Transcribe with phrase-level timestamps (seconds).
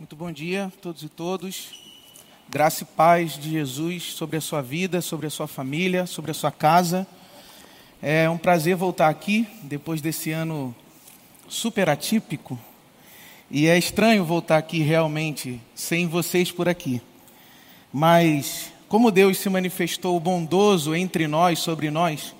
[0.00, 1.78] Muito bom dia a todos e todos.
[2.48, 6.34] Graça e paz de Jesus sobre a sua vida, sobre a sua família, sobre a
[6.34, 7.06] sua casa.
[8.00, 10.74] É um prazer voltar aqui depois desse ano
[11.50, 12.58] super atípico.
[13.50, 17.02] E é estranho voltar aqui realmente sem vocês por aqui.
[17.92, 22.34] Mas como Deus se manifestou bondoso entre nós, sobre nós,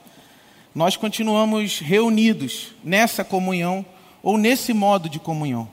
[0.74, 3.84] nós continuamos reunidos nessa comunhão
[4.22, 5.68] ou nesse modo de comunhão.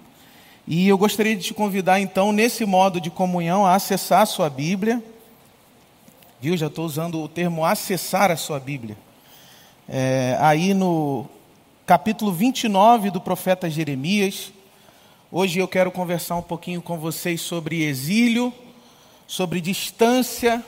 [0.70, 4.50] E eu gostaria de te convidar, então, nesse modo de comunhão, a acessar a sua
[4.50, 5.02] Bíblia.
[6.42, 6.58] Viu?
[6.58, 8.98] Já estou usando o termo acessar a sua Bíblia.
[9.88, 11.26] É, aí no
[11.86, 14.52] capítulo 29 do profeta Jeremias.
[15.32, 18.54] Hoje eu quero conversar um pouquinho com vocês sobre exílio,
[19.26, 20.62] sobre distância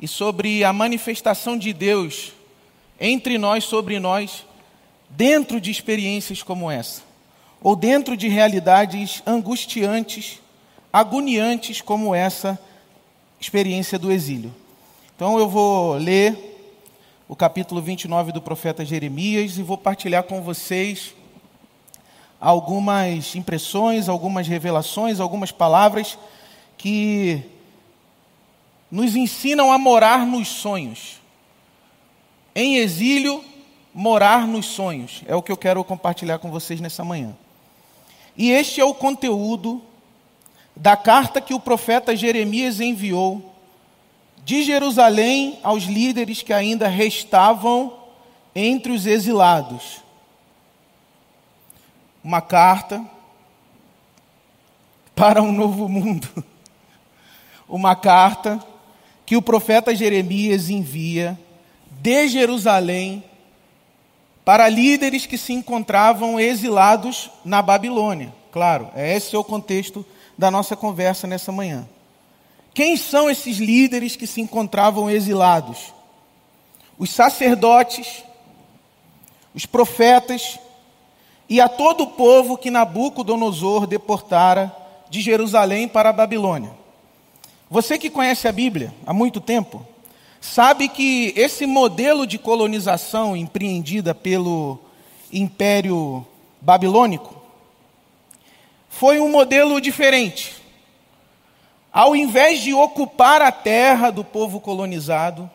[0.00, 2.32] e sobre a manifestação de Deus
[2.98, 4.44] entre nós, sobre nós,
[5.08, 7.11] dentro de experiências como essa
[7.62, 10.40] ou dentro de realidades angustiantes,
[10.92, 12.58] agoniantes como essa
[13.40, 14.52] experiência do exílio.
[15.14, 16.50] Então eu vou ler
[17.28, 21.14] o capítulo 29 do profeta Jeremias e vou partilhar com vocês
[22.40, 26.18] algumas impressões, algumas revelações, algumas palavras
[26.76, 27.40] que
[28.90, 31.20] nos ensinam a morar nos sonhos.
[32.54, 33.42] Em exílio,
[33.94, 35.22] morar nos sonhos.
[35.26, 37.34] É o que eu quero compartilhar com vocês nessa manhã.
[38.36, 39.82] E este é o conteúdo
[40.74, 43.52] da carta que o profeta Jeremias enviou
[44.44, 47.94] de Jerusalém aos líderes que ainda restavam
[48.54, 50.00] entre os exilados.
[52.24, 53.04] Uma carta
[55.14, 56.28] para um novo mundo.
[57.68, 58.60] Uma carta
[59.24, 61.38] que o profeta Jeremias envia
[61.90, 63.24] de Jerusalém
[64.44, 68.34] para líderes que se encontravam exilados na Babilônia.
[68.50, 70.04] Claro, esse é o contexto
[70.36, 71.88] da nossa conversa nessa manhã.
[72.74, 75.92] Quem são esses líderes que se encontravam exilados?
[76.98, 78.24] Os sacerdotes,
[79.54, 80.58] os profetas
[81.48, 84.74] e a todo o povo que Nabucodonosor deportara
[85.10, 86.70] de Jerusalém para a Babilônia.
[87.70, 89.86] Você que conhece a Bíblia há muito tempo,
[90.42, 94.76] sabe que esse modelo de colonização empreendida pelo
[95.32, 96.26] Império
[96.60, 97.40] Babilônico
[98.88, 100.60] foi um modelo diferente.
[101.92, 105.48] Ao invés de ocupar a terra do povo colonizado,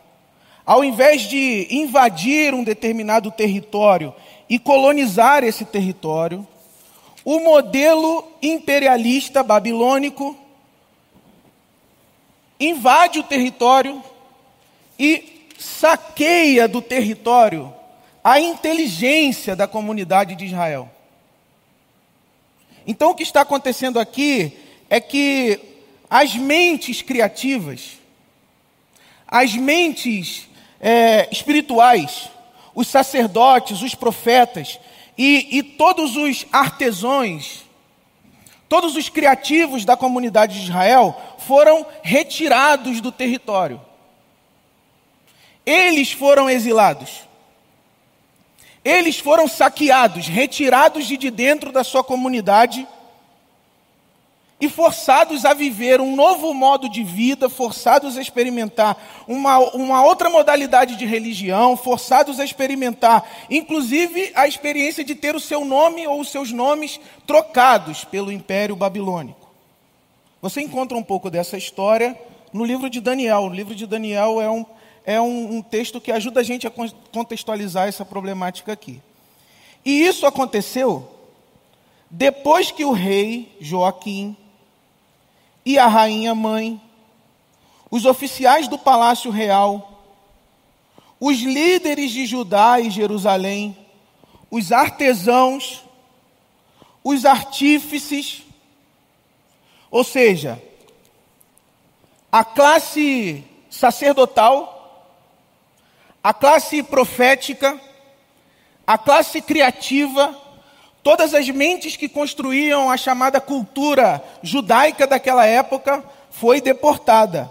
[0.66, 4.14] ao invés de invadir um determinado território
[4.50, 6.48] e colonizar esse território,
[7.26, 10.38] o modelo imperialista babilônico
[12.58, 14.02] invade o território
[15.00, 17.74] e saqueia do território
[18.24, 20.92] a inteligência da comunidade de Israel.
[22.86, 24.52] Então, o que está acontecendo aqui
[24.90, 25.58] é que
[26.10, 27.94] as mentes criativas,
[29.26, 30.50] as mentes
[30.82, 32.30] é, espirituais,
[32.76, 34.78] os sacerdotes, os profetas
[35.18, 37.64] e, e todos os artesãos,
[38.68, 43.87] todos os criativos da comunidade de Israel foram retirados do território.
[45.68, 47.28] Eles foram exilados.
[48.86, 52.88] Eles foram saqueados, retirados de dentro da sua comunidade
[54.62, 58.98] e forçados a viver um novo modo de vida, forçados a experimentar
[59.28, 65.40] uma, uma outra modalidade de religião, forçados a experimentar, inclusive, a experiência de ter o
[65.40, 66.98] seu nome ou os seus nomes
[67.28, 69.52] trocados pelo Império Babilônico.
[70.42, 72.18] Você encontra um pouco dessa história
[72.54, 73.42] no livro de Daniel.
[73.42, 74.66] O livro de Daniel é um
[75.08, 76.72] é um, um texto que ajuda a gente a
[77.14, 79.02] contextualizar essa problemática aqui.
[79.86, 81.10] E isso aconteceu
[82.12, 84.36] depois que o rei Joaquim
[85.66, 86.82] e a rainha mãe,
[87.90, 90.04] os oficiais do palácio real,
[91.22, 93.78] os líderes de Judá e Jerusalém,
[94.52, 95.86] os artesãos,
[97.02, 98.44] os artífices,
[99.90, 100.62] ou seja,
[102.30, 104.77] a classe sacerdotal
[106.28, 107.80] a classe profética,
[108.86, 110.38] a classe criativa,
[111.02, 117.50] todas as mentes que construíam a chamada cultura judaica daquela época foi deportada.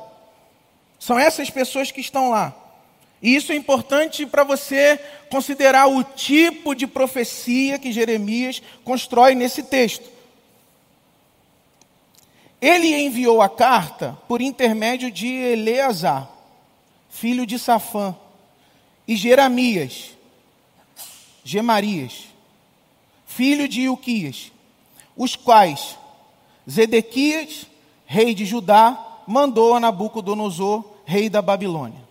[0.99, 2.55] São essas pessoas que estão lá.
[3.23, 5.01] E isso é importante para você
[5.31, 10.05] considerar o tipo de profecia que Jeremias constrói nesse texto.
[12.61, 16.29] Ele enviou a carta por intermédio de Eleazar,
[17.09, 18.15] filho de Safã,
[19.07, 20.11] e Jeremias,
[21.45, 22.25] Gemarias,
[23.27, 24.51] filho de Ilquias,
[25.17, 25.97] os quais
[26.69, 27.67] Zedequias,
[28.05, 32.05] rei de Judá, mandou a Nabucodonosor, rei da Babilônia.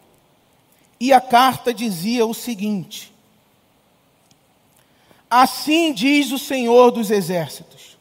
[1.00, 3.14] E a carta dizia o seguinte:
[5.30, 7.98] Assim diz o Senhor dos exércitos,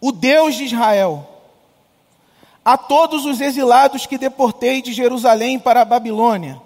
[0.00, 1.28] o Deus de Israel,
[2.64, 6.60] a todos os exilados que deportei de Jerusalém para a Babilônia,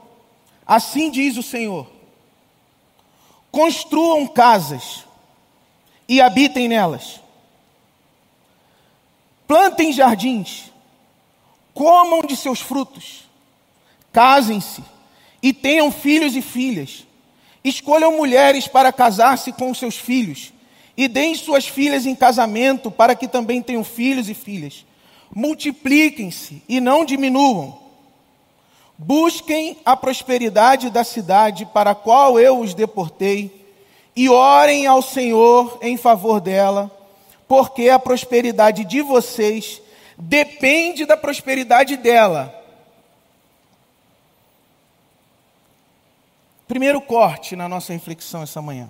[0.75, 1.87] assim diz o Senhor:
[3.51, 5.05] construam casas
[6.09, 7.21] e habitem nelas,
[9.47, 10.71] plantem jardins,
[11.75, 13.29] comam de seus frutos,
[14.13, 14.83] casem-se
[15.43, 17.05] e tenham filhos e filhas.
[17.65, 20.53] Escolham mulheres para casar-se com seus filhos,
[20.97, 24.85] e deem suas filhas em casamento, para que também tenham filhos e filhas.
[25.33, 27.82] Multipliquem-se e não diminuam.
[28.97, 33.61] Busquem a prosperidade da cidade para a qual eu os deportei,
[34.15, 36.91] e orem ao Senhor em favor dela,
[37.49, 39.81] porque a prosperidade de vocês
[40.19, 42.63] depende da prosperidade dela
[46.73, 48.89] Primeiro corte na nossa reflexão essa manhã.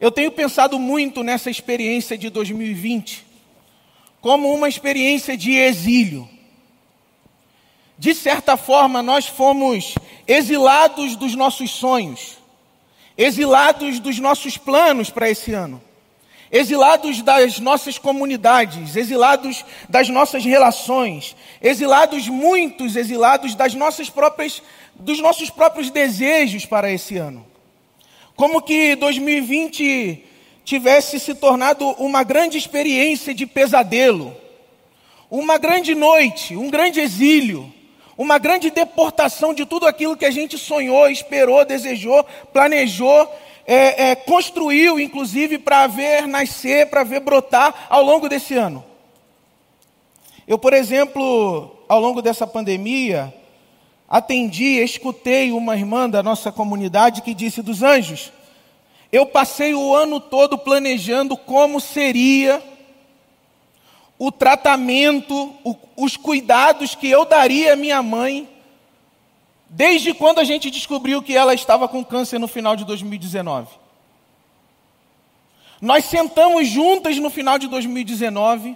[0.00, 3.26] Eu tenho pensado muito nessa experiência de 2020
[4.20, 6.28] como uma experiência de exílio.
[7.98, 9.94] De certa forma, nós fomos
[10.26, 12.38] exilados dos nossos sonhos,
[13.16, 15.80] exilados dos nossos planos para esse ano,
[16.50, 24.62] exilados das nossas comunidades, exilados das nossas relações, exilados muitos, exilados das nossas próprias
[24.94, 27.44] dos nossos próprios desejos para esse ano.
[28.36, 30.24] Como que 2020
[30.64, 34.36] tivesse se tornado uma grande experiência de pesadelo,
[35.30, 37.73] uma grande noite, um grande exílio,
[38.16, 43.28] uma grande deportação de tudo aquilo que a gente sonhou, esperou, desejou, planejou,
[43.66, 48.84] é, é, construiu, inclusive, para ver nascer, para ver brotar ao longo desse ano.
[50.46, 53.34] Eu, por exemplo, ao longo dessa pandemia,
[54.08, 58.30] atendi, escutei uma irmã da nossa comunidade que disse: dos anjos,
[59.10, 62.62] eu passei o ano todo planejando como seria
[64.26, 68.48] o tratamento, o, os cuidados que eu daria à minha mãe,
[69.68, 73.68] desde quando a gente descobriu que ela estava com câncer no final de 2019.
[75.78, 78.74] Nós sentamos juntas no final de 2019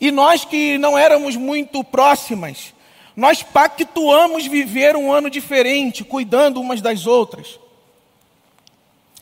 [0.00, 2.72] e nós que não éramos muito próximas,
[3.14, 7.60] nós pactuamos viver um ano diferente, cuidando umas das outras,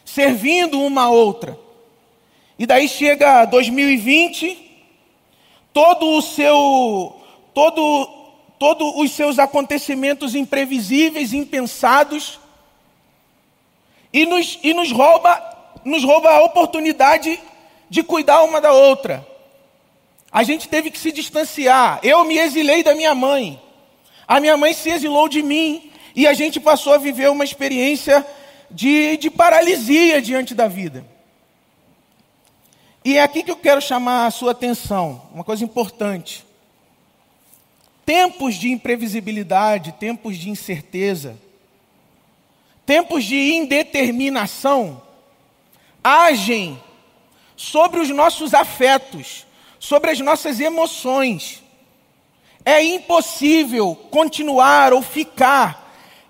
[0.05, 1.59] servindo uma outra.
[2.57, 4.64] E daí chega 2020,
[5.75, 7.21] todo o seu,
[7.53, 8.07] todo,
[8.61, 12.39] todos os seus acontecimentos imprevisíveis, impensados,
[14.13, 15.43] e nos, e nos rouba,
[15.85, 17.41] nos rouba a oportunidade
[17.91, 19.27] de cuidar uma da outra.
[20.31, 21.99] A gente teve que se distanciar.
[22.05, 23.61] Eu me exilei da minha mãe.
[24.29, 28.25] A minha mãe se exilou de mim e a gente passou a viver uma experiência
[28.71, 31.05] de, de paralisia diante da vida.
[33.05, 36.45] E é aqui que eu quero chamar a sua atenção, uma coisa importante.
[38.07, 41.39] Tempos de imprevisibilidade, tempos de incerteza,
[42.87, 45.03] tempos de indeterminação,
[46.03, 46.83] agem
[47.55, 49.47] sobre os nossos afetos,
[49.79, 51.63] sobre as nossas emoções.
[52.65, 55.84] É impossível continuar ou ficar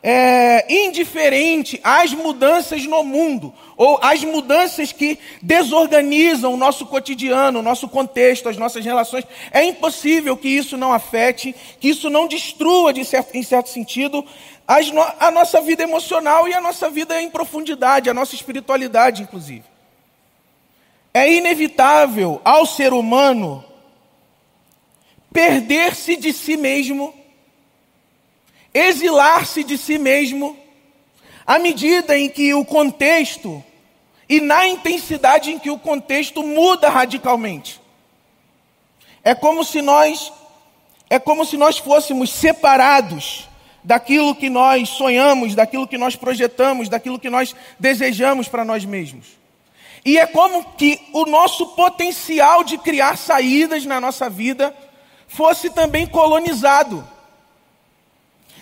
[0.06, 7.62] é, indiferente às mudanças no mundo, ou às mudanças que desorganizam o nosso cotidiano, o
[7.62, 9.25] nosso contexto, as nossas relações.
[9.50, 14.23] É impossível que isso não afete, que isso não destrua, de certo, em certo sentido,
[14.92, 19.64] no, a nossa vida emocional e a nossa vida em profundidade, a nossa espiritualidade, inclusive.
[21.14, 23.64] É inevitável ao ser humano
[25.32, 27.14] perder-se de si mesmo,
[28.75, 30.59] exilar-se de si mesmo,
[31.47, 33.62] à medida em que o contexto
[34.28, 37.81] e na intensidade em que o contexto muda radicalmente.
[39.23, 40.33] É como se nós
[41.09, 43.49] é como se nós fôssemos separados
[43.85, 49.26] daquilo que nós sonhamos, daquilo que nós projetamos, daquilo que nós desejamos para nós mesmos.
[50.04, 54.75] E é como que o nosso potencial de criar saídas na nossa vida
[55.28, 57.07] fosse também colonizado.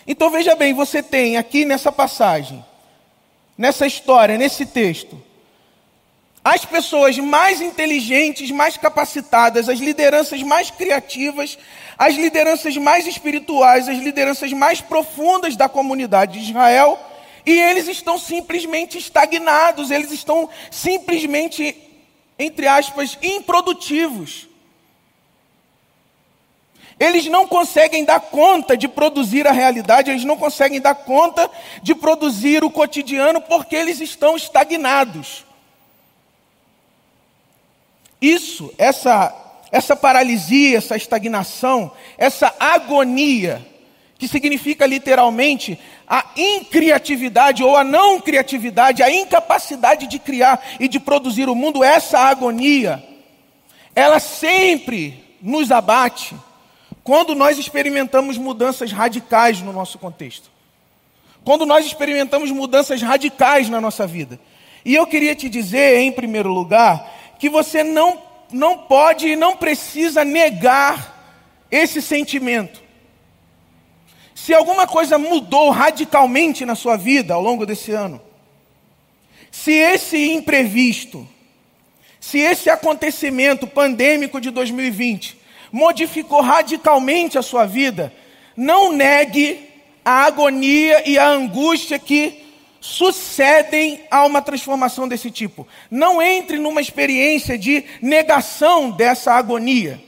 [0.06, 2.64] Então veja bem, você tem aqui nessa passagem,
[3.56, 5.20] nessa história, nesse texto,
[6.44, 11.56] as pessoas mais inteligentes, mais capacitadas, as lideranças mais criativas,
[11.96, 16.98] as lideranças mais espirituais, as lideranças mais profundas da comunidade de Israel,
[17.46, 21.90] e eles estão simplesmente estagnados, eles estão simplesmente
[22.42, 24.48] entre aspas, improdutivos.
[27.02, 31.50] Eles não conseguem dar conta de produzir a realidade, eles não conseguem dar conta
[31.82, 35.44] de produzir o cotidiano porque eles estão estagnados.
[38.20, 39.34] Isso, essa,
[39.72, 43.66] essa paralisia, essa estagnação, essa agonia,
[44.16, 51.00] que significa literalmente a incriatividade ou a não criatividade, a incapacidade de criar e de
[51.00, 53.02] produzir o mundo, essa agonia,
[53.92, 56.36] ela sempre nos abate
[57.04, 60.50] quando nós experimentamos mudanças radicais no nosso contexto.
[61.44, 64.38] Quando nós experimentamos mudanças radicais na nossa vida.
[64.84, 69.56] E eu queria te dizer, em primeiro lugar, que você não, não pode e não
[69.56, 72.80] precisa negar esse sentimento.
[74.34, 78.20] Se alguma coisa mudou radicalmente na sua vida ao longo desse ano,
[79.50, 81.28] se esse imprevisto,
[82.20, 85.41] se esse acontecimento pandêmico de 2020
[85.72, 88.12] modificou radicalmente a sua vida,
[88.54, 89.68] não negue
[90.04, 92.42] a agonia e a angústia que
[92.80, 95.66] sucedem a uma transformação desse tipo.
[95.90, 100.02] Não entre numa experiência de negação dessa agonia.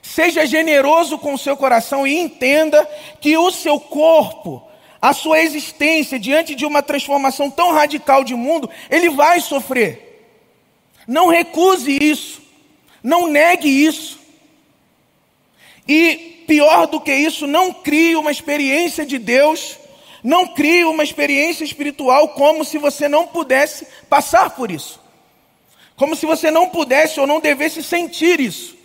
[0.00, 2.88] Seja generoso com o seu coração e entenda
[3.20, 4.66] que o seu corpo,
[5.00, 10.26] a sua existência diante de uma transformação tão radical de mundo, ele vai sofrer.
[11.06, 12.40] Não recuse isso.
[13.02, 14.17] Não negue isso.
[15.88, 19.78] E pior do que isso, não crie uma experiência de Deus,
[20.22, 25.00] não crie uma experiência espiritual como se você não pudesse passar por isso.
[25.96, 28.76] Como se você não pudesse ou não devesse sentir isso.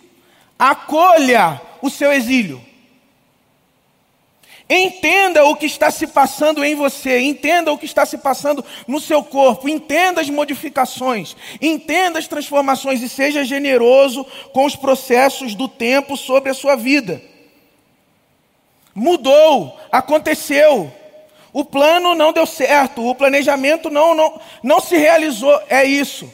[0.58, 2.64] Acolha o seu exílio.
[4.68, 8.98] Entenda o que está se passando em você, entenda o que está se passando no
[8.98, 15.68] seu corpo, entenda as modificações, entenda as transformações e seja generoso com os processos do
[15.68, 17.20] tempo sobre a sua vida.
[18.94, 20.90] Mudou, aconteceu.
[21.52, 26.32] O plano não deu certo, o planejamento não, não, não se realizou, é isso.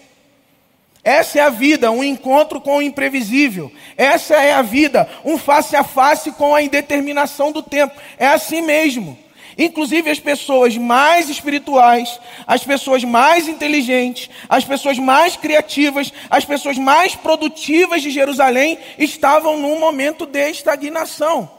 [1.02, 3.72] Essa é a vida, um encontro com o imprevisível.
[3.96, 7.94] Essa é a vida, um face a face com a indeterminação do tempo.
[8.18, 9.18] É assim mesmo.
[9.56, 16.78] Inclusive as pessoas mais espirituais, as pessoas mais inteligentes, as pessoas mais criativas, as pessoas
[16.78, 21.50] mais produtivas de Jerusalém estavam num momento de estagnação,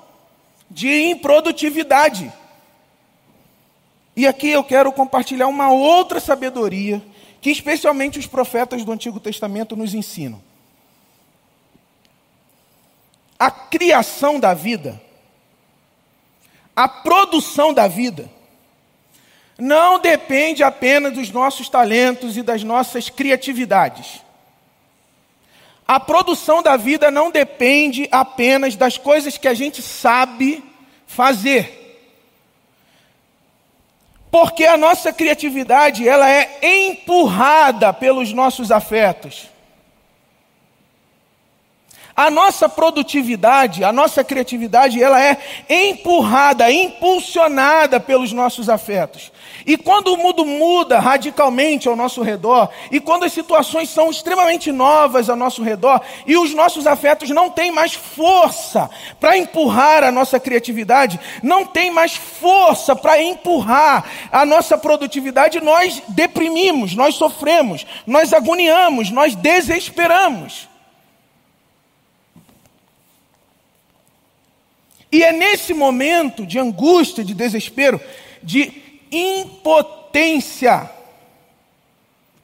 [0.70, 2.32] de improdutividade.
[4.16, 7.02] E aqui eu quero compartilhar uma outra sabedoria
[7.42, 10.42] que especialmente os profetas do Antigo Testamento nos ensinam.
[13.38, 15.02] A criação da vida,
[16.76, 18.30] a produção da vida,
[19.58, 24.22] não depende apenas dos nossos talentos e das nossas criatividades.
[25.88, 30.64] A produção da vida não depende apenas das coisas que a gente sabe
[31.08, 31.81] fazer.
[34.32, 39.51] Porque a nossa criatividade, ela é empurrada pelos nossos afetos.
[42.16, 45.38] A nossa produtividade, a nossa criatividade, ela é
[45.70, 49.32] empurrada, impulsionada pelos nossos afetos.
[49.66, 54.72] E quando o mundo muda radicalmente ao nosso redor, e quando as situações são extremamente
[54.72, 58.90] novas ao nosso redor, e os nossos afetos não têm mais força
[59.20, 66.02] para empurrar a nossa criatividade, não tem mais força para empurrar a nossa produtividade, nós
[66.10, 70.71] deprimimos, nós sofremos, nós agoniamos, nós desesperamos.
[75.12, 78.00] E é nesse momento de angústia, de desespero,
[78.42, 78.72] de
[79.12, 80.90] impotência,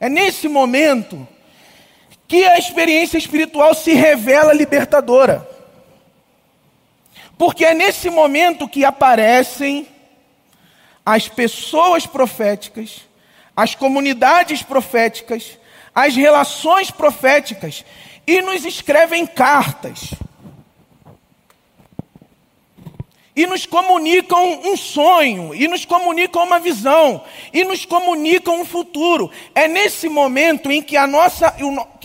[0.00, 1.26] é nesse momento
[2.28, 5.48] que a experiência espiritual se revela libertadora.
[7.38, 9.88] Porque é nesse momento que aparecem
[11.04, 13.00] as pessoas proféticas,
[13.56, 15.58] as comunidades proféticas,
[15.94, 17.84] as relações proféticas
[18.26, 20.10] e nos escrevem cartas
[23.38, 27.22] e nos comunicam um sonho, e nos comunicam uma visão,
[27.54, 29.30] e nos comunicam um futuro.
[29.54, 31.54] É nesse momento em que, a nossa,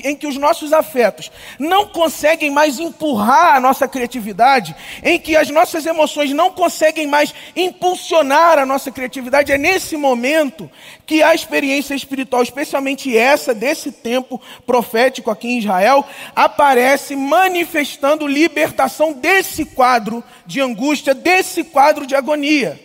[0.03, 5.49] em que os nossos afetos não conseguem mais empurrar a nossa criatividade, em que as
[5.49, 10.69] nossas emoções não conseguem mais impulsionar a nossa criatividade, é nesse momento
[11.03, 19.13] que a experiência espiritual, especialmente essa desse tempo profético aqui em Israel, aparece manifestando libertação
[19.13, 22.79] desse quadro de angústia, desse quadro de agonia.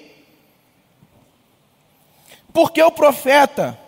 [2.52, 3.78] Porque o profeta,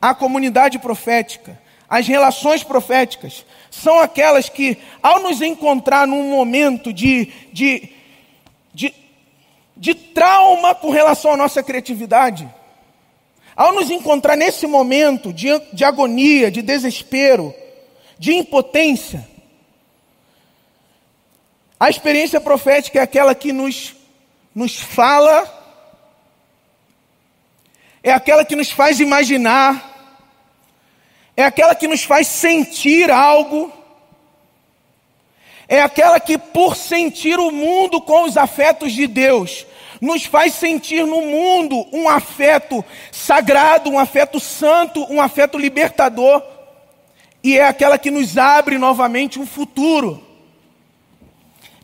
[0.00, 7.26] a comunidade profética, as relações proféticas, são aquelas que, ao nos encontrar num momento de,
[7.52, 7.90] de,
[8.72, 8.94] de,
[9.76, 12.48] de trauma com relação à nossa criatividade,
[13.54, 17.54] ao nos encontrar nesse momento de, de agonia, de desespero,
[18.18, 19.26] de impotência,
[21.78, 23.94] a experiência profética é aquela que nos,
[24.54, 25.52] nos fala,
[28.02, 29.94] é aquela que nos faz imaginar,
[31.36, 33.70] é aquela que nos faz sentir algo,
[35.68, 39.66] é aquela que, por sentir o mundo com os afetos de Deus,
[40.00, 46.42] nos faz sentir no mundo um afeto sagrado, um afeto santo, um afeto libertador,
[47.44, 50.25] e é aquela que nos abre novamente um futuro.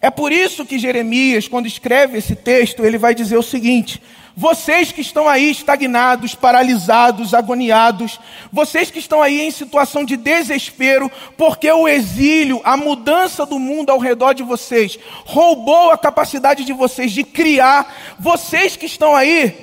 [0.03, 4.03] É por isso que Jeremias, quando escreve esse texto, ele vai dizer o seguinte:
[4.37, 8.19] vocês que estão aí estagnados, paralisados, agoniados,
[8.53, 13.91] vocês que estão aí em situação de desespero, porque o exílio, a mudança do mundo
[13.91, 19.55] ao redor de vocês, roubou a capacidade de vocês de criar, vocês que estão aí,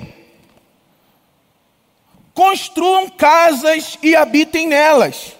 [2.32, 5.38] construam casas e habitem nelas.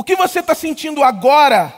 [0.00, 1.74] O que você está sentindo agora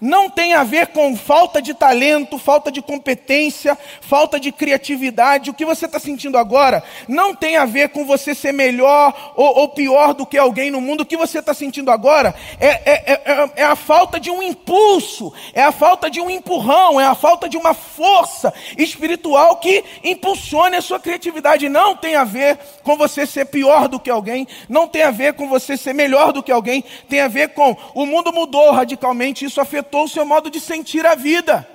[0.00, 5.50] não tem a ver com falta de talento, falta de competência, falta de criatividade.
[5.50, 9.60] O que você está sentindo agora não tem a ver com você ser melhor ou,
[9.60, 11.00] ou pior do que alguém no mundo.
[11.00, 15.32] O que você está sentindo agora é, é, é, é, a falta de um impulso,
[15.54, 20.76] é a falta de um empurrão, é a falta de uma força espiritual que impulsione
[20.76, 21.68] a sua criatividade.
[21.68, 25.34] Não tem a ver com você ser pior do que alguém, não tem a ver
[25.34, 29.44] com você ser melhor do que alguém, tem a ver com o mundo mudou radicalmente,
[29.44, 31.66] isso afetou afetou o seu modo de sentir a vida.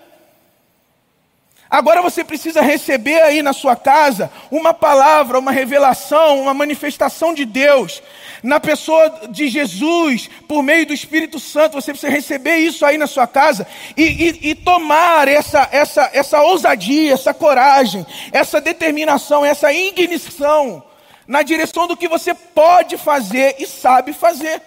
[1.69, 7.45] Agora você precisa receber aí na sua casa uma palavra, uma revelação, uma manifestação de
[7.45, 8.03] Deus.
[8.43, 13.07] Na pessoa de Jesus, por meio do Espírito Santo, você precisa receber isso aí na
[13.07, 19.71] sua casa e, e, e tomar essa, essa, essa ousadia, essa coragem, essa determinação, essa
[19.71, 20.83] ignição
[21.25, 24.61] na direção do que você pode fazer e sabe fazer.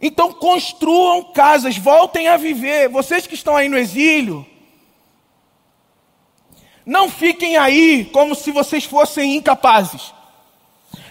[0.00, 2.88] Então construam casas, voltem a viver.
[2.88, 4.46] Vocês que estão aí no exílio,
[6.86, 10.14] não fiquem aí como se vocês fossem incapazes.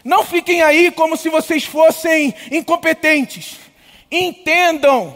[0.04, 3.58] Não fiquem aí como se vocês fossem incompetentes.
[4.10, 5.15] Entendam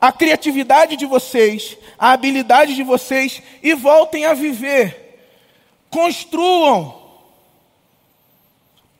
[0.00, 5.20] a criatividade de vocês, a habilidade de vocês e voltem a viver.
[5.90, 7.02] Construam.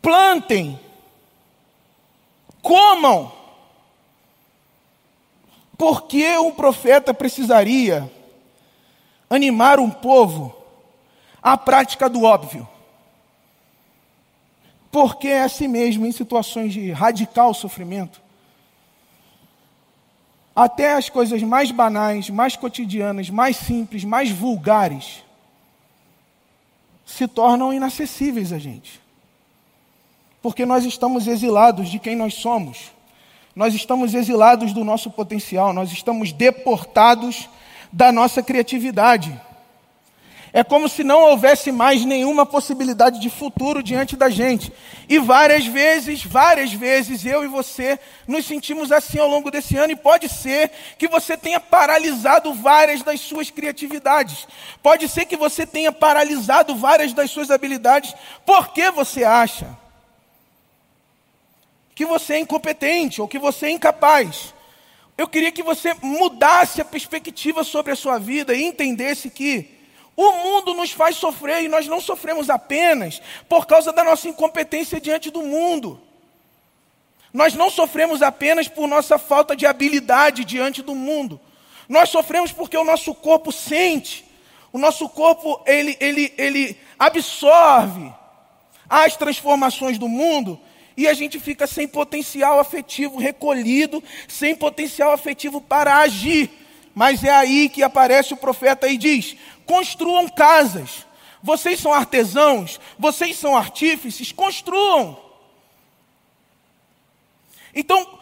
[0.03, 0.79] Plantem.
[2.61, 3.38] Comam.
[5.79, 8.11] Por que um profeta precisaria
[9.31, 10.53] animar um povo
[11.41, 12.69] à prática do óbvio?
[14.91, 18.21] Porque é assim mesmo, em situações de radical sofrimento,
[20.55, 25.23] até as coisas mais banais, mais cotidianas, mais simples, mais vulgares,
[27.07, 29.01] se tornam inacessíveis a gente.
[30.43, 32.98] Porque nós estamos exilados de quem nós somos
[33.59, 37.49] nós estamos exilados do nosso potencial, nós estamos deportados
[37.93, 39.37] da nossa criatividade.
[40.53, 44.73] É como se não houvesse mais nenhuma possibilidade de futuro diante da gente.
[45.09, 49.93] E várias vezes, várias vezes, eu e você nos sentimos assim ao longo desse ano,
[49.93, 54.47] e pode ser que você tenha paralisado várias das suas criatividades.
[54.81, 58.15] Pode ser que você tenha paralisado várias das suas habilidades.
[58.47, 59.67] Por que você acha?
[61.99, 64.55] Que você é incompetente ou que você é incapaz.
[65.17, 69.69] Eu queria que você mudasse a perspectiva sobre a sua vida e entendesse que
[70.17, 75.01] o mundo nos faz sofrer e nós não sofremos apenas por causa da nossa incompetência
[75.01, 76.01] diante do mundo.
[77.33, 81.41] Nós não sofremos apenas por nossa falta de habilidade diante do mundo.
[81.89, 84.25] Nós sofremos porque o nosso corpo sente,
[84.73, 88.15] o nosso corpo ele, ele, ele absorve
[88.89, 90.61] as transformações do mundo
[90.99, 96.51] e a gente fica sem potencial afetivo recolhido, sem potencial afetivo para agir.
[96.93, 101.07] Mas é aí que aparece o profeta e diz: construam casas.
[101.41, 105.17] Vocês são artesãos, vocês são artífices, construam.
[107.73, 108.19] Então,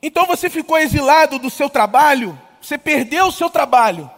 [0.00, 4.08] então você ficou exilado do seu trabalho, você perdeu o seu trabalho.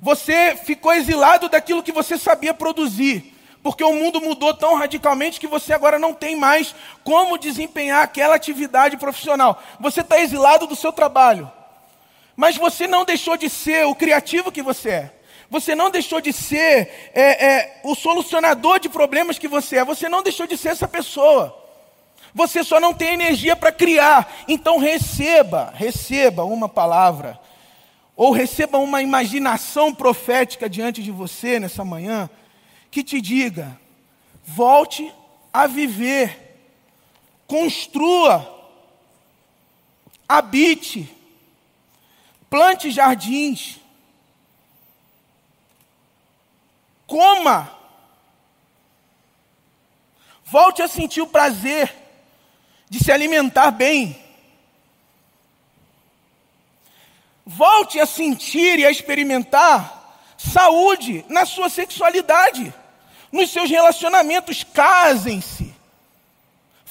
[0.00, 5.46] Você ficou exilado daquilo que você sabia produzir porque o mundo mudou tão radicalmente que
[5.46, 9.62] você agora não tem mais como desempenhar aquela atividade profissional.
[9.80, 11.50] Você está exilado do seu trabalho.
[12.36, 15.14] Mas você não deixou de ser o criativo que você é.
[15.50, 19.84] Você não deixou de ser é, é, o solucionador de problemas que você é.
[19.84, 21.56] Você não deixou de ser essa pessoa.
[22.34, 24.44] Você só não tem energia para criar.
[24.46, 27.40] Então receba, receba uma palavra.
[28.14, 32.28] Ou receba uma imaginação profética diante de você nessa manhã.
[32.98, 33.80] Que te diga:
[34.42, 35.14] volte
[35.52, 36.36] a viver.
[37.46, 38.56] Construa.
[40.28, 41.08] Habite.
[42.50, 43.78] Plante jardins
[47.06, 47.72] Coma.
[50.44, 51.94] Volte a sentir o prazer
[52.90, 54.20] de se alimentar bem.
[57.46, 59.98] Volte a sentir e a experimentar
[60.36, 62.72] saúde na sua sexualidade,
[63.32, 64.64] nos seus relacionamentos.
[64.64, 65.78] Casem-se.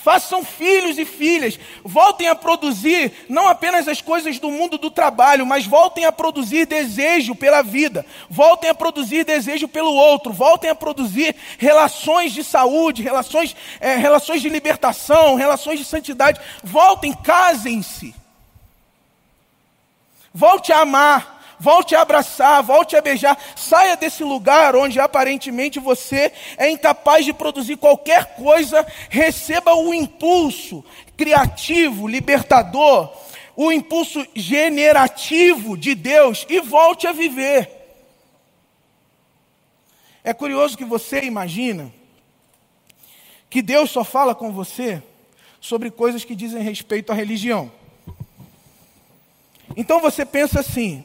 [0.08, 5.45] Façam filhos e filhas, voltem a produzir não apenas as coisas do mundo do trabalho,
[5.45, 10.76] mas voltem a produzir desejo pela vida, voltem a produzir desejo pelo outro, voltem a
[10.76, 16.39] produzir relações de saúde, relações, é, relações de libertação, relações de santidade.
[16.63, 18.15] Voltem, casem-se.
[20.34, 23.38] Volte a amar volte a abraçar, volte a beijar.
[23.56, 28.86] Saia desse lugar onde aparentemente você é incapaz de produzir qualquer coisa.
[29.10, 30.84] Receba o impulso
[31.15, 33.12] criativo, libertador,
[33.56, 37.72] o impulso generativo de Deus e volte a viver.
[40.24, 41.91] É curioso que você imagina
[43.50, 45.02] que Deus só fala com você
[45.60, 47.72] sobre coisas que dizem respeito à religião.
[49.76, 51.04] Então você pensa assim: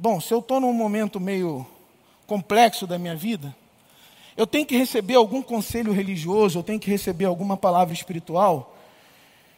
[0.00, 1.66] Bom, se eu estou num momento meio
[2.24, 3.52] complexo da minha vida,
[4.36, 8.76] eu tenho que receber algum conselho religioso, eu tenho que receber alguma palavra espiritual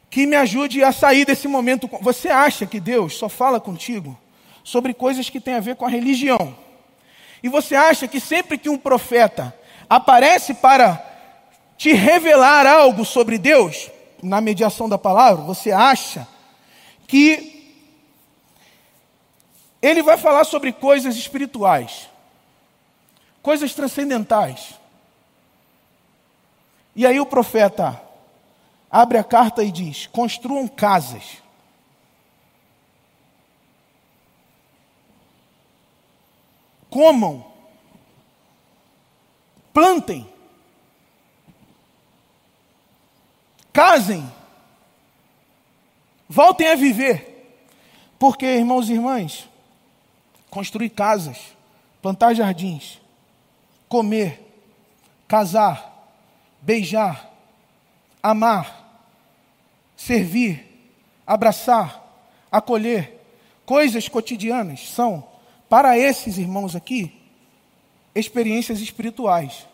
[0.08, 1.90] que me ajude a sair desse momento.
[2.00, 4.18] Você acha que Deus só fala contigo
[4.64, 6.56] sobre coisas que têm a ver com a religião?
[7.42, 9.54] E você acha que sempre que um profeta
[9.90, 11.04] aparece para
[11.76, 13.90] te revelar algo sobre Deus,
[14.22, 16.26] na mediação da palavra, você acha
[17.06, 17.59] que
[19.82, 22.08] ele vai falar sobre coisas espirituais,
[23.42, 24.74] coisas transcendentais.
[26.94, 28.00] E aí o profeta
[28.90, 31.38] abre a carta e diz: construam casas.
[36.90, 37.46] Comam,
[39.72, 40.28] plantem,
[43.72, 44.28] casem,
[46.28, 47.30] voltem a viver.
[48.18, 49.48] Porque, irmãos e irmãs,
[50.50, 51.38] construir casas,
[52.02, 53.00] plantar jardins,
[53.88, 54.40] comer,
[55.26, 56.10] casar,
[56.60, 57.30] beijar,
[58.22, 59.04] amar,
[59.96, 60.92] servir,
[61.26, 62.04] abraçar,
[62.50, 63.20] acolher,
[63.64, 65.24] coisas cotidianas são,
[65.68, 67.16] para esses irmãos aqui,
[68.14, 69.66] experiências espirituais.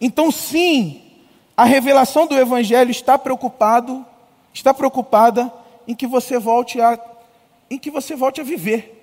[0.00, 1.12] Então, sim,
[1.56, 4.04] a revelação do Evangelho está preocupado,
[4.52, 5.52] está preocupada
[5.86, 6.96] em que você volte a
[7.74, 9.02] em que você volte a viver.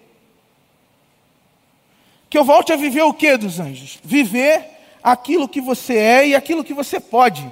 [2.30, 4.00] Que eu volte a viver o que dos anjos?
[4.04, 4.66] Viver
[5.04, 7.52] aquilo que você é e aquilo que você pode.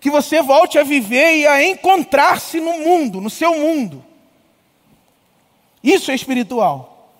[0.00, 4.04] Que você volte a viver e a encontrar-se no mundo, no seu mundo.
[5.82, 7.12] Isso é espiritual.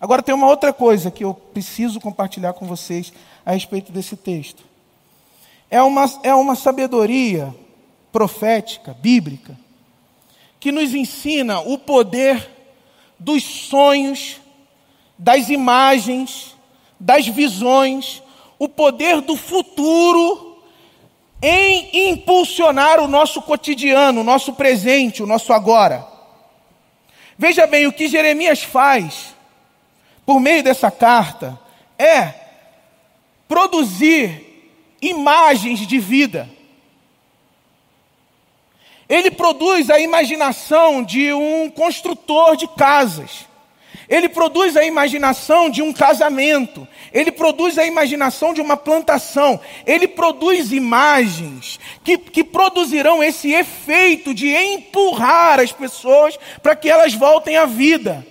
[0.00, 3.12] Agora tem uma outra coisa que eu preciso compartilhar com vocês
[3.44, 4.64] a respeito desse texto.
[5.70, 7.54] É uma, é uma sabedoria
[8.12, 9.56] profética, bíblica,
[10.62, 12.48] que nos ensina o poder
[13.18, 14.40] dos sonhos,
[15.18, 16.54] das imagens,
[17.00, 18.22] das visões,
[18.60, 20.62] o poder do futuro
[21.42, 26.06] em impulsionar o nosso cotidiano, o nosso presente, o nosso agora.
[27.36, 29.34] Veja bem, o que Jeremias faz
[30.24, 31.58] por meio dessa carta
[31.98, 32.34] é
[33.48, 34.70] produzir
[35.02, 36.48] imagens de vida.
[39.08, 43.46] Ele produz a imaginação de um construtor de casas.
[44.08, 46.86] Ele produz a imaginação de um casamento.
[47.12, 49.58] Ele produz a imaginação de uma plantação.
[49.86, 57.14] Ele produz imagens que, que produzirão esse efeito de empurrar as pessoas para que elas
[57.14, 58.26] voltem à vida.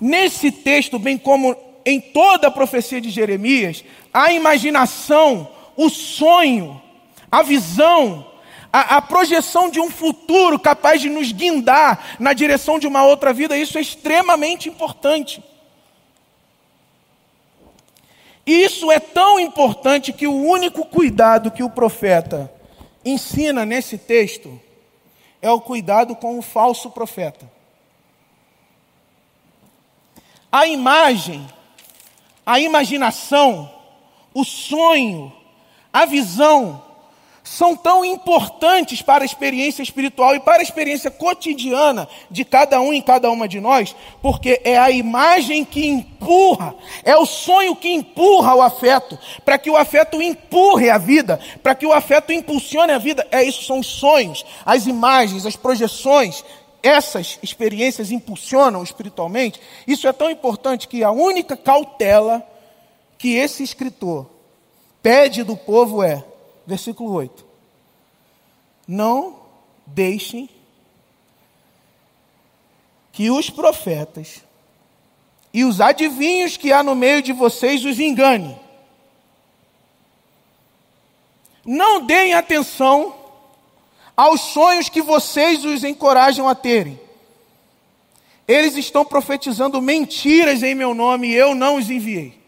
[0.00, 6.80] Nesse texto, bem como em toda a profecia de Jeremias, a imaginação, o sonho,
[7.30, 8.26] a visão,
[8.72, 13.32] a, a, projeção de um futuro capaz de nos guindar na direção de uma outra
[13.32, 15.42] vida, isso é extremamente importante.
[18.46, 22.52] E isso é tão importante que o único cuidado que o profeta
[23.04, 24.60] ensina nesse texto
[25.40, 27.52] é o cuidado com o falso profeta.
[30.52, 31.48] a imagem,
[32.44, 33.72] a imaginação,
[34.34, 35.32] o sonho,
[35.90, 36.84] a visão,
[37.52, 42.94] são tão importantes para a experiência espiritual e para a experiência cotidiana de cada um
[42.94, 47.90] e cada uma de nós, porque é a imagem que empurra, é o sonho que
[47.90, 52.90] empurra o afeto, para que o afeto empurre a vida, para que o afeto impulsione
[52.90, 53.28] a vida.
[53.30, 56.42] É isso, são os sonhos, as imagens, as projeções.
[56.82, 59.60] Essas experiências impulsionam espiritualmente.
[59.86, 62.42] Isso é tão importante que a única cautela
[63.18, 64.26] que esse escritor
[65.02, 66.24] pede do povo é
[66.72, 67.44] versículo 8.
[68.88, 69.36] Não
[69.86, 70.48] deixem
[73.12, 74.42] que os profetas
[75.52, 78.58] e os adivinhos que há no meio de vocês os engane.
[81.62, 83.14] Não deem atenção
[84.16, 86.98] aos sonhos que vocês os encorajam a terem.
[88.48, 92.41] Eles estão profetizando mentiras em meu nome e eu não os enviei.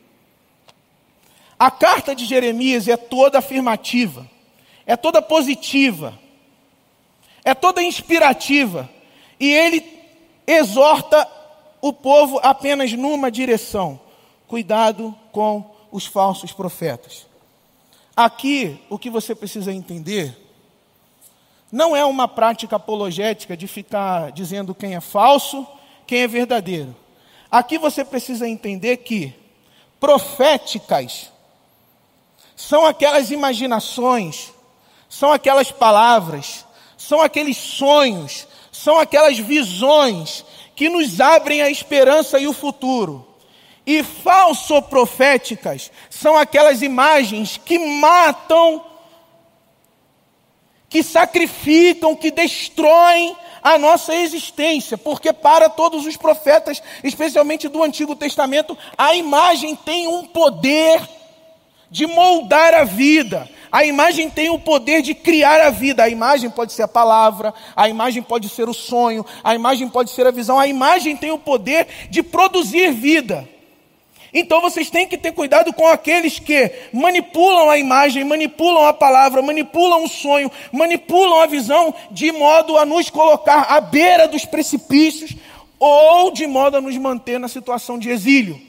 [1.59, 4.29] A carta de Jeremias é toda afirmativa,
[4.87, 6.19] é toda positiva,
[7.45, 8.91] é toda inspirativa,
[9.39, 9.85] e ele
[10.47, 11.29] exorta
[11.81, 14.01] o povo apenas numa direção:
[14.49, 17.27] cuidado com os falsos profetas.
[18.17, 20.37] Aqui, o que você precisa entender
[21.71, 25.67] não é uma prática apologética de ficar dizendo quem é falso,
[26.07, 26.95] quem é verdadeiro.
[27.51, 29.35] Aqui você precisa entender que
[29.99, 31.33] proféticas
[32.57, 34.53] são aquelas imaginações,
[35.09, 36.65] são aquelas palavras,
[36.97, 43.27] são aqueles sonhos, são aquelas visões que nos abrem a esperança e o futuro.
[43.87, 48.85] E falso-proféticas são aquelas imagens que matam,
[50.89, 58.15] que sacrificam, que destroem a nossa existência, porque para todos os profetas, especialmente do Antigo
[58.15, 61.01] Testamento, a imagem tem um poder
[61.95, 63.49] de moldar a vida.
[63.71, 66.03] A imagem tem o poder de criar a vida.
[66.03, 70.11] A imagem pode ser a palavra, a imagem pode ser o sonho, a imagem pode
[70.11, 70.59] ser a visão.
[70.59, 73.49] A imagem tem o poder de produzir vida.
[74.33, 79.41] Então vocês têm que ter cuidado com aqueles que manipulam a imagem, manipulam a palavra,
[79.41, 85.37] manipulam o sonho, manipulam a visão, de modo a nos colocar à beira dos precipícios
[85.79, 88.61] ou de modo a nos manter na situação de exílio,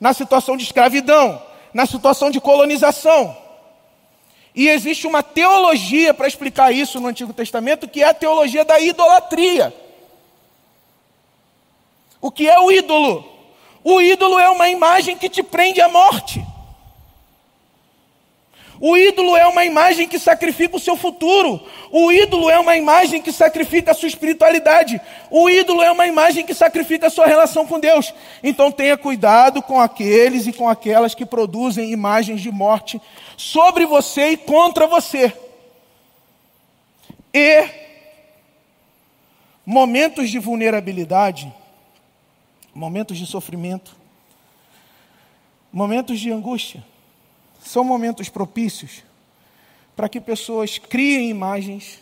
[0.00, 3.36] na situação de escravidão na situação de colonização.
[4.54, 8.80] E existe uma teologia para explicar isso no Antigo Testamento, que é a teologia da
[8.80, 9.72] idolatria.
[12.20, 13.24] O que é o ídolo?
[13.82, 16.44] O ídolo é uma imagem que te prende à morte.
[18.82, 21.60] O ídolo é uma imagem que sacrifica o seu futuro.
[21.92, 24.98] O ídolo é uma imagem que sacrifica a sua espiritualidade.
[25.30, 28.14] O ídolo é uma imagem que sacrifica a sua relação com Deus.
[28.42, 32.98] Então tenha cuidado com aqueles e com aquelas que produzem imagens de morte
[33.36, 35.30] sobre você e contra você.
[37.34, 37.68] E
[39.66, 41.52] momentos de vulnerabilidade,
[42.74, 43.94] momentos de sofrimento,
[45.70, 46.82] momentos de angústia
[47.62, 49.04] são momentos propícios
[49.94, 52.00] para que pessoas criem imagens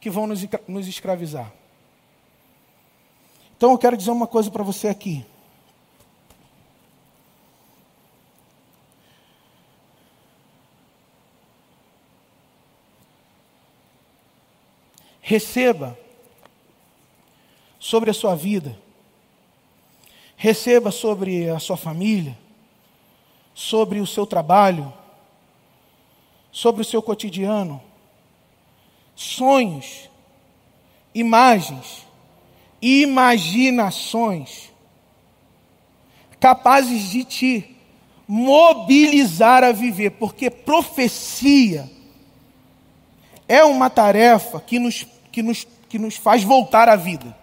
[0.00, 1.52] que vão nos, escravizar.
[3.56, 5.26] Então eu quero dizer uma coisa para você aqui.
[15.20, 15.98] Receba
[17.78, 18.78] sobre a sua vida,
[20.36, 22.38] receba sobre a sua família,
[23.58, 24.94] sobre o seu trabalho,
[26.52, 27.82] sobre o seu cotidiano,
[29.16, 30.08] sonhos,
[31.12, 32.06] imagens,
[32.80, 34.70] imaginações
[36.38, 37.76] capazes de te
[38.28, 41.90] mobilizar a viver, porque profecia
[43.48, 47.36] é uma tarefa que nos, que nos, que nos faz voltar à vida.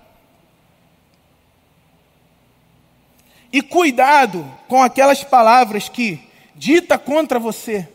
[3.55, 6.19] E cuidado com aquelas palavras que
[6.53, 7.87] dita contra você,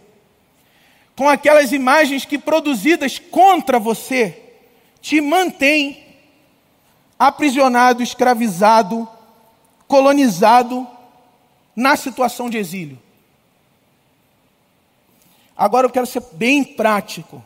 [1.14, 4.42] com aquelas imagens que produzidas contra você
[5.02, 6.02] te mantém
[7.18, 9.06] aprisionado, escravizado,
[9.86, 10.88] colonizado
[11.76, 12.98] na situação de exílio.
[15.54, 17.44] Agora eu quero ser bem prático.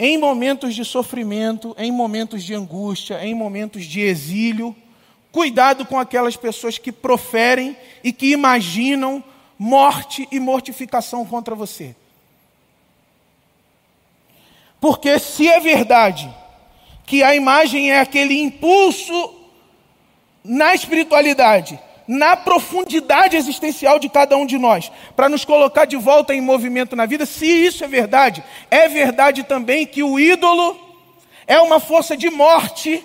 [0.00, 4.74] Em momentos de sofrimento, em momentos de angústia, em momentos de exílio,
[5.36, 9.22] Cuidado com aquelas pessoas que proferem e que imaginam
[9.58, 11.94] morte e mortificação contra você.
[14.80, 16.34] Porque se é verdade
[17.04, 19.34] que a imagem é aquele impulso
[20.42, 26.34] na espiritualidade, na profundidade existencial de cada um de nós, para nos colocar de volta
[26.34, 30.80] em movimento na vida, se isso é verdade, é verdade também que o ídolo
[31.46, 33.04] é uma força de morte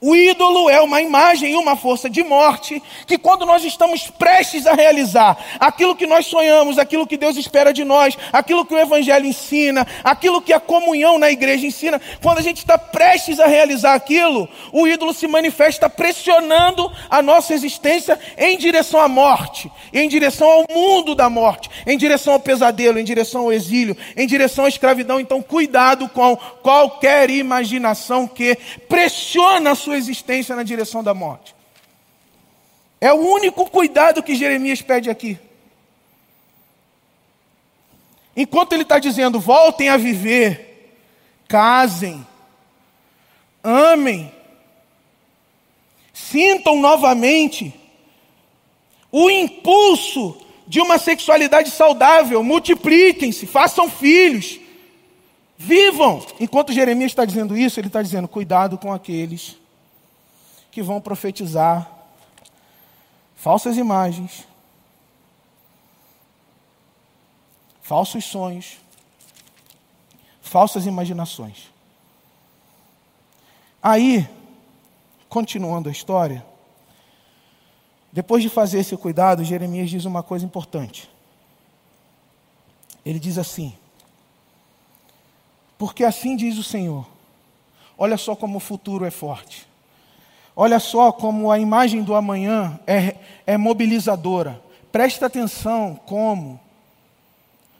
[0.00, 4.66] o ídolo é uma imagem e uma força de morte, que quando nós estamos prestes
[4.66, 8.78] a realizar aquilo que nós sonhamos, aquilo que Deus espera de nós, aquilo que o
[8.78, 13.46] Evangelho ensina, aquilo que a comunhão na igreja ensina, quando a gente está prestes a
[13.46, 20.08] realizar aquilo, o ídolo se manifesta pressionando a nossa existência em direção à morte, em
[20.08, 24.64] direção ao mundo da morte, em direção ao pesadelo, em direção ao exílio, em direção
[24.64, 25.20] à escravidão.
[25.20, 28.56] Então, cuidado com qualquer imaginação que
[28.88, 31.54] pressiona a sua sua existência na direção da morte.
[33.00, 35.38] É o único cuidado que Jeremias pede aqui.
[38.36, 40.96] Enquanto ele está dizendo, voltem a viver,
[41.48, 42.24] casem,
[43.64, 44.32] amem,
[46.12, 47.74] sintam novamente
[49.10, 54.60] o impulso de uma sexualidade saudável, multipliquem-se, façam filhos,
[55.58, 56.24] vivam.
[56.38, 59.59] Enquanto Jeremias está dizendo isso, ele está dizendo: cuidado com aqueles
[60.70, 61.90] que vão profetizar
[63.34, 64.46] falsas imagens,
[67.80, 68.78] falsos sonhos,
[70.42, 71.70] falsas imaginações.
[73.82, 74.28] Aí,
[75.28, 76.44] continuando a história,
[78.12, 81.08] depois de fazer esse cuidado, Jeremias diz uma coisa importante.
[83.04, 83.74] Ele diz assim:
[85.78, 87.06] Porque assim diz o Senhor,
[87.96, 89.69] olha só como o futuro é forte.
[90.54, 94.60] Olha só como a imagem do amanhã é, é mobilizadora.
[94.90, 96.58] Presta atenção como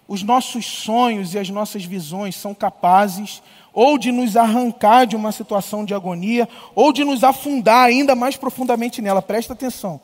[0.07, 5.33] os nossos sonhos e as nossas visões são capazes ou de nos arrancar de uma
[5.33, 9.23] situação de agonia, ou de nos afundar ainda mais profundamente nela.
[9.23, 10.01] Presta atenção.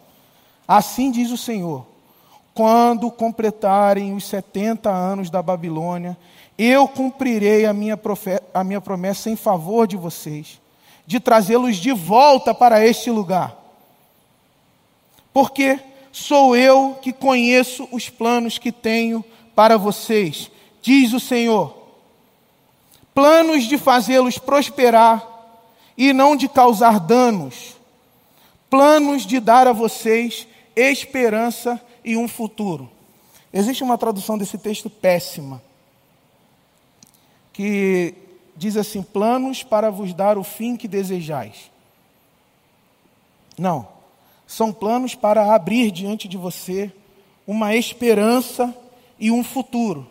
[0.66, 1.87] Assim diz o Senhor:
[2.55, 6.16] quando completarem os 70 anos da Babilônia,
[6.57, 7.98] eu cumprirei a minha,
[8.55, 10.61] a minha promessa em favor de vocês
[11.07, 13.57] de trazê-los de volta para este lugar.
[15.33, 15.79] Porque
[16.11, 20.51] sou eu que conheço os planos que tenho para vocês,
[20.83, 21.77] diz o Senhor.
[23.14, 25.27] Planos de fazê-los prosperar
[25.97, 27.77] e não de causar danos.
[28.69, 32.90] Planos de dar a vocês esperança e um futuro.
[33.53, 35.62] Existe uma tradução desse texto péssima,
[37.55, 38.14] que
[38.57, 41.71] diz assim: planos para vos dar o fim que desejais.
[43.59, 43.88] Não,
[44.47, 46.92] são planos para abrir diante de você
[47.47, 48.75] uma esperança
[49.19, 50.07] e um futuro.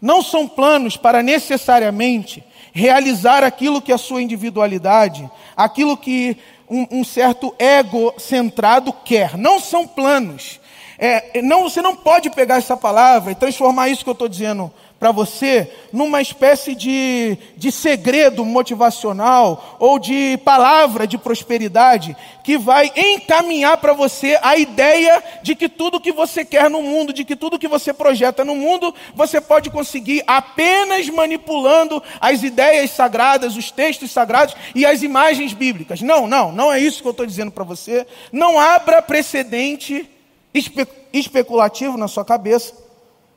[0.00, 6.36] Não são planos para necessariamente realizar aquilo que a sua individualidade, aquilo que
[6.68, 9.38] um, um certo ego centrado quer.
[9.38, 10.60] Não são planos.
[10.98, 14.72] É, não, você não pode pegar essa palavra e transformar isso que eu estou dizendo
[14.98, 22.90] para você numa espécie de, de segredo motivacional ou de palavra de prosperidade que vai
[22.96, 27.36] encaminhar para você a ideia de que tudo que você quer no mundo, de que
[27.36, 33.70] tudo que você projeta no mundo, você pode conseguir apenas manipulando as ideias sagradas, os
[33.70, 36.00] textos sagrados e as imagens bíblicas.
[36.00, 38.06] Não, não, não é isso que eu estou dizendo para você.
[38.32, 40.08] Não abra precedente
[40.54, 42.74] espe especulativo na sua cabeça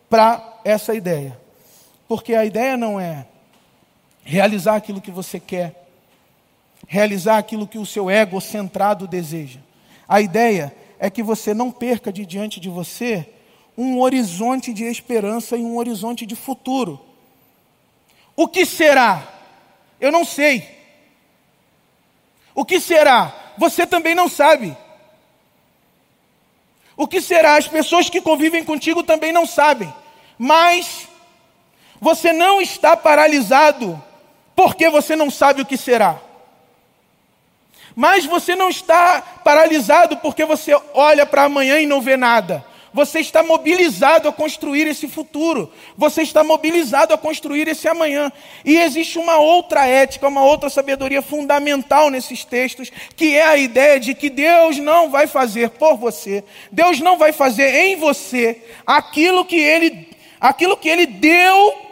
[0.10, 1.46] para essa ideia.
[2.08, 3.26] Porque a ideia não é
[4.24, 5.88] realizar aquilo que você quer,
[6.88, 9.60] realizar aquilo que o seu ego centrado deseja.
[10.08, 13.28] A ideia é que você não perca de diante de você
[13.78, 17.00] um horizonte de esperança e um horizonte de futuro.
[18.36, 19.28] O que será?
[20.00, 20.67] Eu não sei.
[22.56, 23.54] O que será?
[23.58, 24.76] Você também não sabe.
[26.96, 27.56] O que será?
[27.58, 29.93] As pessoas que convivem contigo também não sabem.
[30.39, 31.08] Mas
[31.99, 34.01] você não está paralisado
[34.55, 36.19] porque você não sabe o que será.
[37.95, 42.63] Mas você não está paralisado porque você olha para amanhã e não vê nada.
[42.93, 45.72] Você está mobilizado a construir esse futuro.
[45.95, 48.32] Você está mobilizado a construir esse amanhã.
[48.63, 53.99] E existe uma outra ética, uma outra sabedoria fundamental nesses textos, que é a ideia
[53.99, 59.45] de que Deus não vai fazer por você, Deus não vai fazer em você aquilo
[59.45, 60.09] que ele,
[60.39, 61.86] aquilo que ele deu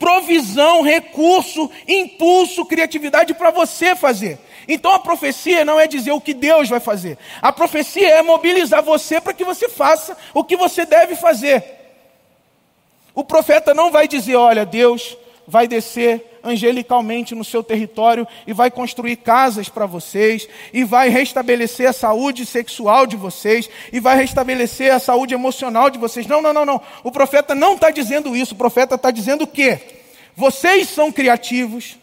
[0.00, 4.38] provisão, recurso, impulso, criatividade para você fazer.
[4.66, 7.18] Então a profecia não é dizer o que Deus vai fazer.
[7.42, 11.62] A profecia é mobilizar você para que você faça o que você deve fazer.
[13.14, 18.70] O profeta não vai dizer, olha, Deus vai descer angelicalmente no seu território e vai
[18.70, 24.92] construir casas para vocês, e vai restabelecer a saúde sexual de vocês, e vai restabelecer
[24.92, 26.26] a saúde emocional de vocês.
[26.26, 26.80] Não, não, não, não.
[27.02, 28.54] O profeta não está dizendo isso.
[28.54, 29.78] O profeta está dizendo o quê?
[30.36, 31.98] Vocês são criativos,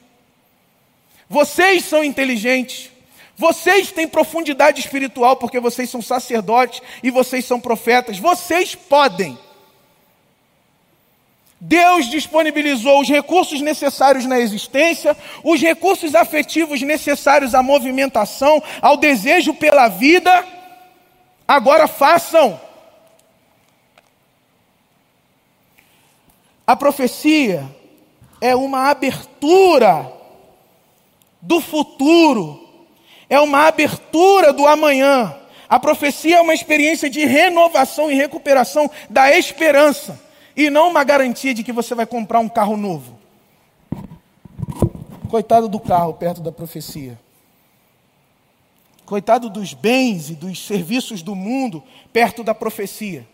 [1.29, 2.91] vocês são inteligentes,
[3.35, 8.19] vocês têm profundidade espiritual porque vocês são sacerdotes e vocês são profetas.
[8.19, 9.38] Vocês podem
[11.60, 19.55] Deus disponibilizou os recursos necessários na existência, os recursos afetivos necessários à movimentação, ao desejo
[19.55, 20.45] pela vida.
[21.47, 22.60] Agora façam.
[26.66, 27.66] A profecia
[28.39, 30.14] é uma abertura
[31.41, 32.70] do futuro,
[33.28, 35.36] é uma abertura do amanhã.
[35.68, 40.26] A profecia é uma experiência de renovação e recuperação da esperança
[40.58, 43.20] e não uma garantia de que você vai comprar um carro novo.
[45.30, 47.20] Coitado do carro perto da profecia.
[49.05, 53.28] Coitado dos bens e dos serviços do mundo perto da profecia.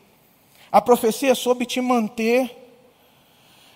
[0.70, 2.54] A profecia é sobre te manter,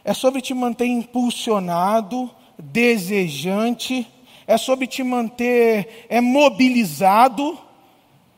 [0.03, 2.29] é sobre te manter impulsionado,
[2.59, 4.05] desejante,
[4.45, 7.57] é sobre te manter é mobilizado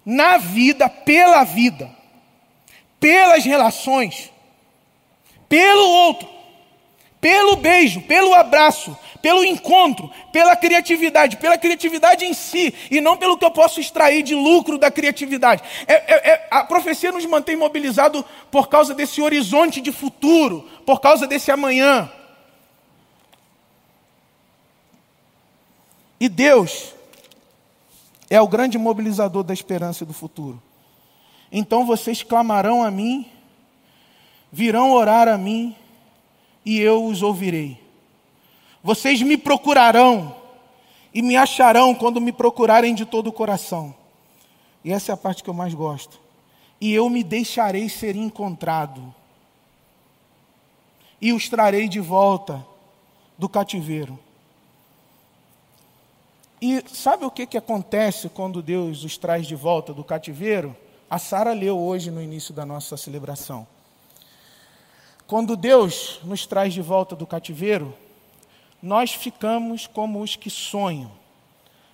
[0.05, 1.89] na vida, pela vida,
[2.99, 4.31] pelas relações
[5.49, 6.29] pelo outro,
[7.19, 13.37] pelo beijo, pelo abraço, pelo encontro, pela criatividade, pela criatividade em si, e não pelo
[13.37, 15.61] que eu posso extrair de lucro da criatividade.
[15.87, 21.01] É, é, é, a profecia nos mantém mobilizados por causa desse horizonte de futuro, por
[21.01, 22.09] causa desse amanhã.
[26.19, 26.93] E Deus
[28.29, 30.61] é o grande mobilizador da esperança e do futuro.
[31.51, 33.25] Então vocês clamarão a mim
[34.51, 35.75] virão orar a mim
[36.65, 37.79] e eu os ouvirei.
[38.83, 40.35] Vocês me procurarão
[41.13, 43.93] e me acharão quando me procurarem de todo o coração.
[44.83, 46.19] E essa é a parte que eu mais gosto.
[46.79, 49.13] E eu me deixarei ser encontrado.
[51.21, 52.65] E os trarei de volta
[53.37, 54.17] do cativeiro.
[56.61, 60.75] E sabe o que, que acontece quando Deus os traz de volta do cativeiro?
[61.09, 63.65] A Sara leu hoje no início da nossa celebração.
[65.29, 67.95] Quando Deus nos traz de volta do cativeiro,
[68.81, 71.11] nós ficamos como os que sonham.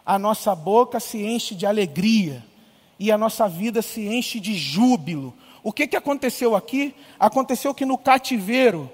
[0.05, 2.41] A nossa boca se enche de alegria
[2.97, 5.33] e a nossa vida se enche de júbilo.
[5.61, 6.95] O que, que aconteceu aqui?
[7.19, 8.89] Aconteceu que no cativeiro,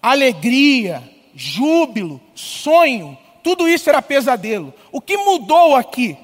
[0.00, 1.02] alegria,
[1.34, 4.72] júbilo, sonho, tudo isso era pesadelo.
[4.92, 6.16] O que mudou aqui?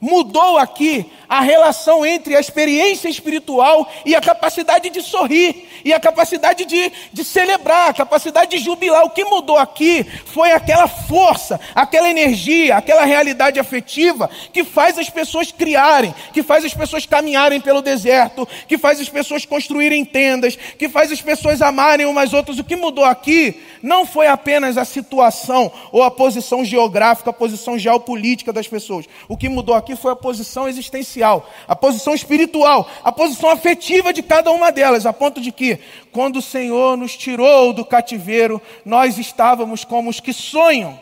[0.00, 6.00] Mudou aqui a relação entre a experiência espiritual e a capacidade de sorrir, e a
[6.00, 9.04] capacidade de, de celebrar, a capacidade de jubilar.
[9.04, 15.08] O que mudou aqui foi aquela força, aquela energia, aquela realidade afetiva que faz as
[15.08, 20.56] pessoas criarem, que faz as pessoas caminharem pelo deserto, que faz as pessoas construírem tendas,
[20.56, 22.58] que faz as pessoas amarem umas outras.
[22.58, 27.78] O que mudou aqui não foi apenas a situação ou a posição geográfica, a posição
[27.78, 29.06] geopolítica das pessoas.
[29.28, 34.22] O que mudou aqui foi a posição existencial, a posição espiritual, a posição afetiva de
[34.22, 35.78] cada uma delas, a ponto de que,
[36.12, 41.00] quando o Senhor nos tirou do cativeiro, nós estávamos como os que sonham.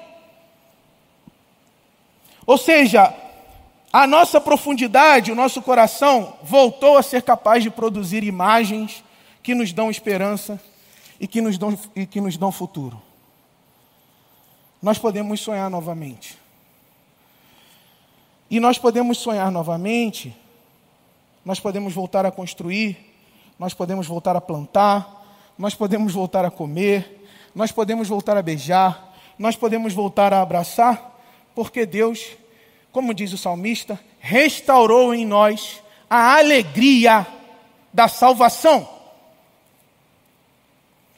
[2.46, 3.14] Ou seja,
[3.92, 9.04] a nossa profundidade, o nosso coração voltou a ser capaz de produzir imagens
[9.42, 10.60] que nos dão esperança
[11.20, 13.00] e que nos dão, e que nos dão futuro.
[14.82, 16.43] Nós podemos sonhar novamente.
[18.50, 20.36] E nós podemos sonhar novamente,
[21.44, 22.96] nós podemos voltar a construir,
[23.58, 25.24] nós podemos voltar a plantar,
[25.58, 31.20] nós podemos voltar a comer, nós podemos voltar a beijar, nós podemos voltar a abraçar,
[31.54, 32.36] porque Deus,
[32.92, 37.26] como diz o salmista, restaurou em nós a alegria
[37.92, 38.88] da salvação.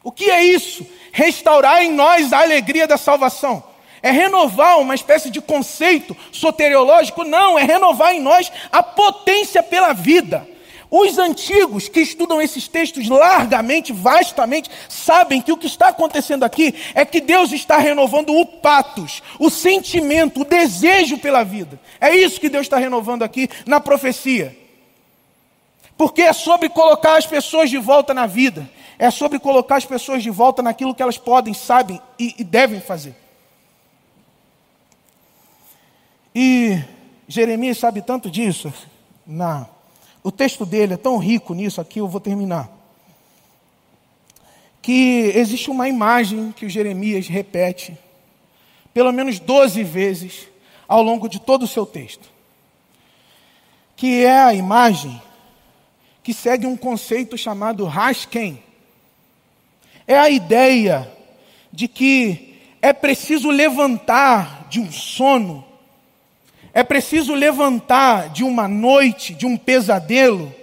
[0.03, 0.85] O que é isso?
[1.11, 3.63] Restaurar em nós a alegria da salvação.
[4.07, 7.25] É renovar uma espécie de conceito soteriológico?
[7.25, 10.47] Não, é renovar em nós a potência pela vida.
[10.89, 16.73] Os antigos que estudam esses textos largamente, vastamente, sabem que o que está acontecendo aqui
[16.95, 21.77] é que Deus está renovando o patos, o sentimento, o desejo pela vida.
[21.99, 24.57] É isso que Deus está renovando aqui na profecia.
[25.97, 30.23] Porque é sobre colocar as pessoas de volta na vida, é sobre colocar as pessoas
[30.23, 33.26] de volta naquilo que elas podem, sabem e, e devem fazer.
[36.39, 36.79] E
[37.27, 38.71] Jeremias sabe tanto disso.
[40.21, 42.69] o texto dele é tão rico nisso, aqui eu vou terminar.
[44.83, 47.97] que existe uma imagem que o Jeremias repete
[48.93, 50.47] pelo menos 12 vezes
[50.87, 52.29] ao longo de todo o seu texto,
[53.95, 55.19] que é a imagem
[56.21, 58.61] que segue um conceito chamado Hasken.
[60.05, 61.11] É a ideia
[61.73, 65.66] de que é preciso levantar de um sono,
[66.77, 70.53] é preciso levantar de uma noite, de um pesadelo,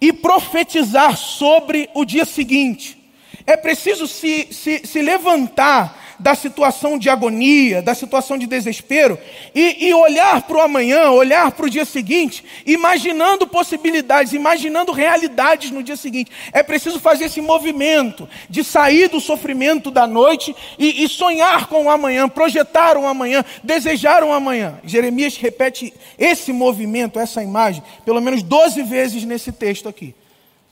[0.00, 2.96] e profetizar sobre o dia seguinte.
[3.44, 9.18] É preciso se, se, se levantar da situação de agonia, da situação de desespero,
[9.52, 15.72] e, e olhar para o amanhã, olhar para o dia seguinte, imaginando possibilidades, imaginando realidades
[15.72, 16.30] no dia seguinte.
[16.52, 21.86] É preciso fazer esse movimento de sair do sofrimento da noite e, e sonhar com
[21.86, 24.78] o amanhã, projetar um amanhã, desejar um amanhã.
[24.84, 30.14] Jeremias repete esse movimento, essa imagem, pelo menos 12 vezes nesse texto aqui,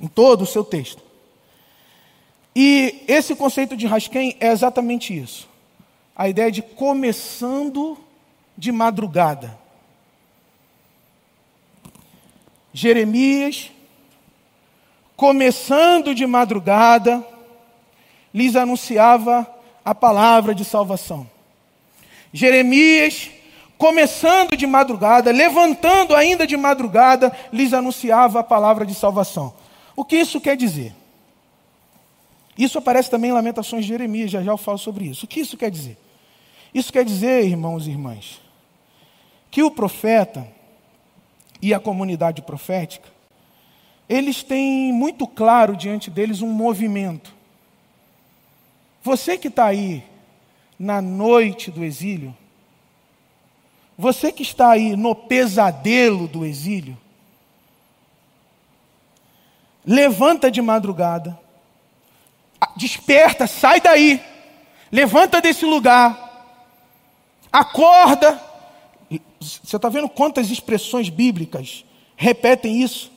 [0.00, 1.09] em todo o seu texto.
[2.54, 5.48] E esse conceito de Rasquem é exatamente isso.
[6.16, 7.98] A ideia de começando
[8.56, 9.58] de madrugada.
[12.72, 13.70] Jeremias,
[15.16, 17.26] começando de madrugada,
[18.32, 19.46] lhes anunciava
[19.84, 21.28] a palavra de salvação.
[22.32, 23.30] Jeremias,
[23.76, 29.54] começando de madrugada, levantando ainda de madrugada, lhes anunciava a palavra de salvação.
[29.96, 30.94] O que isso quer dizer?
[32.60, 35.24] Isso aparece também em Lamentações de Jeremias, já já eu falo sobre isso.
[35.24, 35.96] O que isso quer dizer?
[36.74, 38.38] Isso quer dizer, irmãos e irmãs,
[39.50, 40.46] que o profeta
[41.62, 43.08] e a comunidade profética,
[44.06, 47.34] eles têm muito claro diante deles um movimento.
[49.02, 50.04] Você que está aí
[50.78, 52.36] na noite do exílio,
[53.96, 56.98] você que está aí no pesadelo do exílio,
[59.82, 61.39] levanta de madrugada,
[62.76, 64.20] desperta, sai daí,
[64.90, 66.28] levanta desse lugar,
[67.52, 68.40] acorda.
[69.40, 71.84] Você está vendo quantas expressões bíblicas
[72.16, 73.10] repetem isso?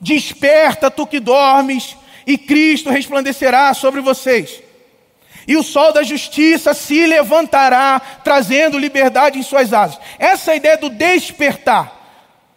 [0.00, 4.62] Desperta, tu que dormes, e Cristo resplandecerá sobre vocês.
[5.46, 10.00] E o sol da justiça se levantará, trazendo liberdade em suas asas.
[10.18, 11.95] Essa é ideia do despertar.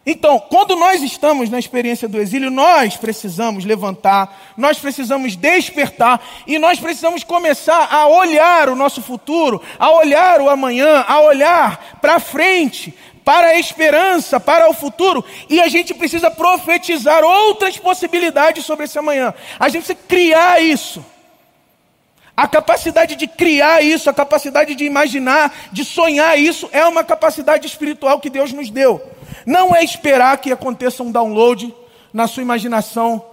[0.06, 6.58] Então, quando nós estamos na experiência do exílio, nós precisamos levantar, nós precisamos despertar e
[6.58, 12.20] nós precisamos começar a olhar o nosso futuro, a olhar o amanhã, a olhar para
[12.20, 12.94] frente,
[13.26, 18.98] para a esperança, para o futuro, e a gente precisa profetizar outras possibilidades sobre esse
[18.98, 19.34] amanhã.
[19.60, 21.06] A gente precisa criar isso.
[22.36, 27.68] A capacidade de criar isso, a capacidade de imaginar, de sonhar isso, é uma capacidade
[27.68, 29.19] espiritual que Deus nos deu.
[29.46, 31.74] Não é esperar que aconteça um download
[32.14, 33.24] na sua imaginação,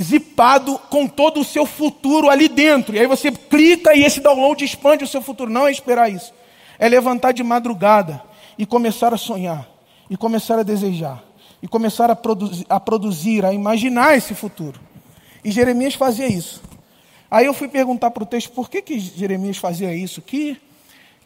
[0.00, 2.94] zipado com todo o seu futuro ali dentro.
[2.94, 5.50] E aí você clica e esse download expande o seu futuro.
[5.50, 6.32] Não é esperar isso.
[6.78, 8.22] É levantar de madrugada
[8.58, 9.68] e começar a sonhar,
[10.08, 11.22] e começar a desejar,
[11.62, 14.80] e começar a produzir, a, produzir, a imaginar esse futuro.
[15.44, 16.62] E Jeremias fazia isso.
[17.30, 20.22] Aí eu fui perguntar para o texto por que, que Jeremias fazia isso.
[20.22, 20.56] Que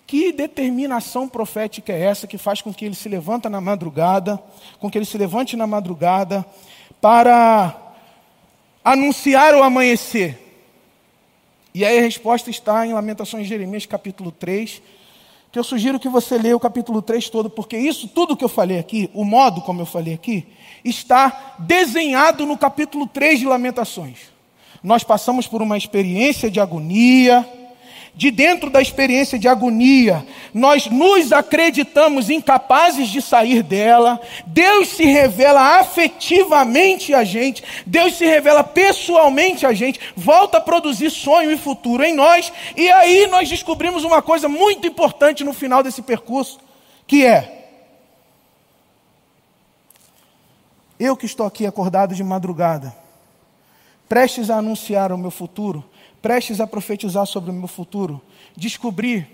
[0.09, 4.43] que determinação profética é essa que faz com que ele se levanta na madrugada,
[4.81, 6.47] com que ele se levante na madrugada
[6.99, 7.77] para
[8.83, 10.63] anunciar o amanhecer?
[11.75, 14.81] E aí a resposta está em Lamentações de Jeremias, capítulo 3,
[15.53, 18.49] que eu sugiro que você leia o capítulo 3 todo, porque isso tudo que eu
[18.49, 20.47] falei aqui, o modo como eu falei aqui,
[20.83, 24.33] está desenhado no capítulo 3 de Lamentações.
[24.83, 27.47] Nós passamos por uma experiência de agonia,
[28.19, 35.05] de dentro da experiência de agonia, nós nos acreditamos incapazes de sair dela, Deus se
[35.05, 41.57] revela afetivamente a gente, Deus se revela pessoalmente a gente, volta a produzir sonho e
[41.57, 46.59] futuro em nós, e aí nós descobrimos uma coisa muito importante no final desse percurso,
[47.07, 47.71] que é:
[50.99, 52.93] eu que estou aqui acordado de madrugada,
[54.09, 55.89] prestes a anunciar o meu futuro,
[56.21, 58.21] prestes a profetizar sobre o meu futuro,
[58.57, 59.27] descobri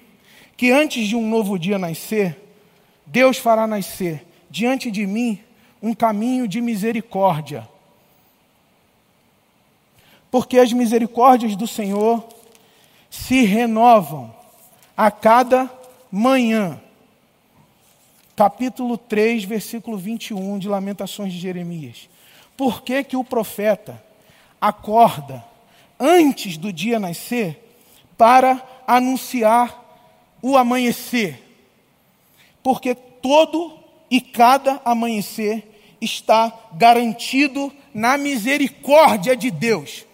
[0.57, 2.41] que antes de um novo dia nascer,
[3.07, 5.41] Deus fará nascer diante de mim
[5.83, 7.69] um caminho de misericórdia.
[10.31, 12.27] Porque as misericórdias do Senhor
[13.11, 14.35] se renovam
[14.97, 15.71] a cada
[16.11, 16.81] manhã.
[18.35, 22.09] Capítulo 3, versículo 21 de Lamentações de Jeremias.
[22.57, 24.03] Por que, que o profeta
[24.61, 25.45] acorda
[25.99, 27.61] antes do dia nascer
[28.17, 29.83] para anunciar
[30.43, 31.41] o amanhecer.
[32.63, 33.79] Porque todo
[34.11, 40.05] e cada amanhecer está garantido na misericórdia de Deus.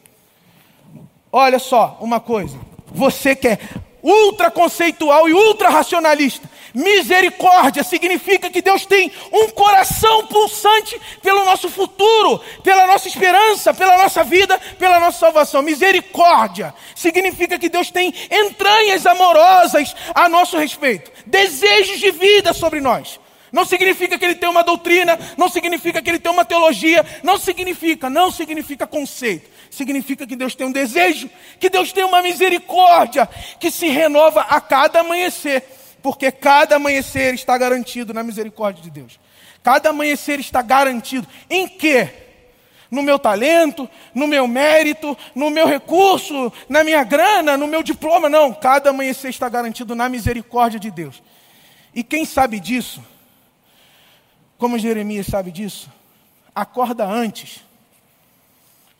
[1.32, 2.58] Olha só uma coisa.
[2.86, 3.58] Você que é
[4.02, 6.48] ultra conceitual e ultra racionalista.
[6.72, 13.96] Misericórdia significa que Deus tem um coração pulsante pelo nosso futuro, pela nossa esperança, pela
[13.96, 15.62] nossa vida, pela nossa salvação.
[15.62, 23.18] Misericórdia significa que Deus tem entranhas amorosas a nosso respeito, desejos de vida sobre nós.
[23.52, 27.36] Não significa que ele tem uma doutrina, não significa que ele tem uma teologia, não
[27.36, 29.50] significa, não significa conceito.
[29.70, 33.28] Significa que Deus tem um desejo, que Deus tem uma misericórdia
[33.60, 35.62] que se renova a cada amanhecer,
[36.02, 39.20] porque cada amanhecer está garantido na misericórdia de Deus.
[39.62, 42.08] Cada amanhecer está garantido em quê?
[42.90, 48.28] No meu talento, no meu mérito, no meu recurso, na minha grana, no meu diploma,
[48.28, 48.52] não.
[48.52, 51.22] Cada amanhecer está garantido na misericórdia de Deus.
[51.94, 53.00] E quem sabe disso?
[54.58, 55.88] Como Jeremias sabe disso?
[56.52, 57.60] Acorda antes,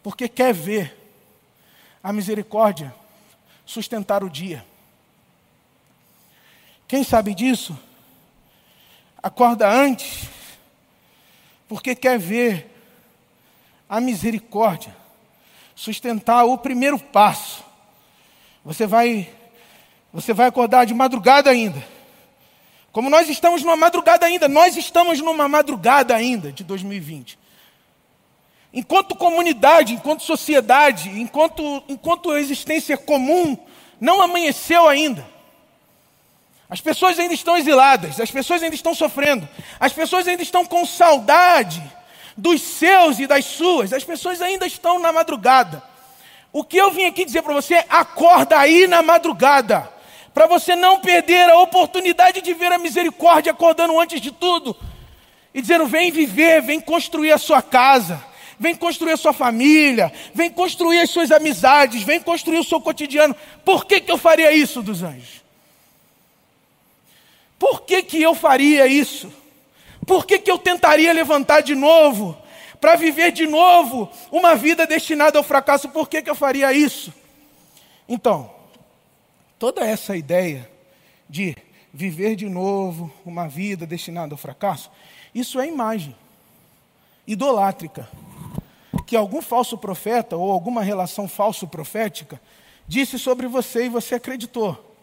[0.02, 0.96] porque quer ver
[2.02, 2.94] a misericórdia
[3.64, 4.64] sustentar o dia.
[6.88, 7.78] Quem sabe disso?
[9.22, 10.28] Acorda antes,
[11.68, 12.70] porque quer ver
[13.88, 14.96] a misericórdia
[15.74, 17.64] sustentar o primeiro passo.
[18.64, 19.32] Você vai
[20.12, 21.84] você vai acordar de madrugada ainda
[22.92, 27.38] como nós estamos numa madrugada ainda, nós estamos numa madrugada ainda de 2020.
[28.72, 33.58] Enquanto comunidade, enquanto sociedade, enquanto, enquanto existência comum,
[34.00, 35.26] não amanheceu ainda.
[36.68, 39.48] As pessoas ainda estão exiladas, as pessoas ainda estão sofrendo,
[39.80, 41.82] as pessoas ainda estão com saudade
[42.36, 45.82] dos seus e das suas, as pessoas ainda estão na madrugada.
[46.52, 49.90] O que eu vim aqui dizer para você, acorda aí na madrugada
[50.32, 54.76] para você não perder a oportunidade de ver a misericórdia acordando antes de tudo
[55.52, 58.22] e dizendo: vem viver, vem construir a sua casa,
[58.60, 63.34] vem construir a sua família, vem construir as suas amizades, vem construir o seu cotidiano.
[63.64, 65.42] Por que, que eu faria isso dos anjos?
[67.58, 69.32] Por que, que eu faria isso?
[70.06, 72.36] Por que, que eu tentaria levantar de novo?
[72.80, 77.12] Para viver de novo uma vida destinada ao fracasso, por que, que eu faria isso?
[78.08, 78.60] Então,
[79.60, 80.66] Toda essa ideia
[81.28, 81.54] de
[81.92, 84.90] viver de novo uma vida destinada ao fracasso,
[85.34, 86.16] isso é imagem
[87.26, 88.08] idolátrica
[89.10, 92.40] que algum falso profeta ou alguma relação falso profética
[92.86, 94.94] disse sobre você e você acreditou.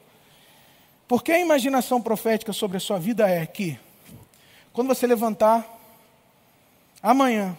[1.09, 3.77] Porque a imaginação profética sobre a sua vida é que
[4.71, 5.67] quando você levantar
[7.03, 7.53] amanhã,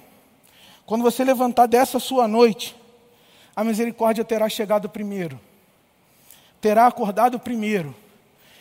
[0.86, 2.74] quando você levantar dessa sua noite,
[3.54, 5.38] a misericórdia terá chegado primeiro
[6.62, 7.94] terá acordado primeiro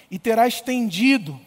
[0.09, 1.39] e terá estendido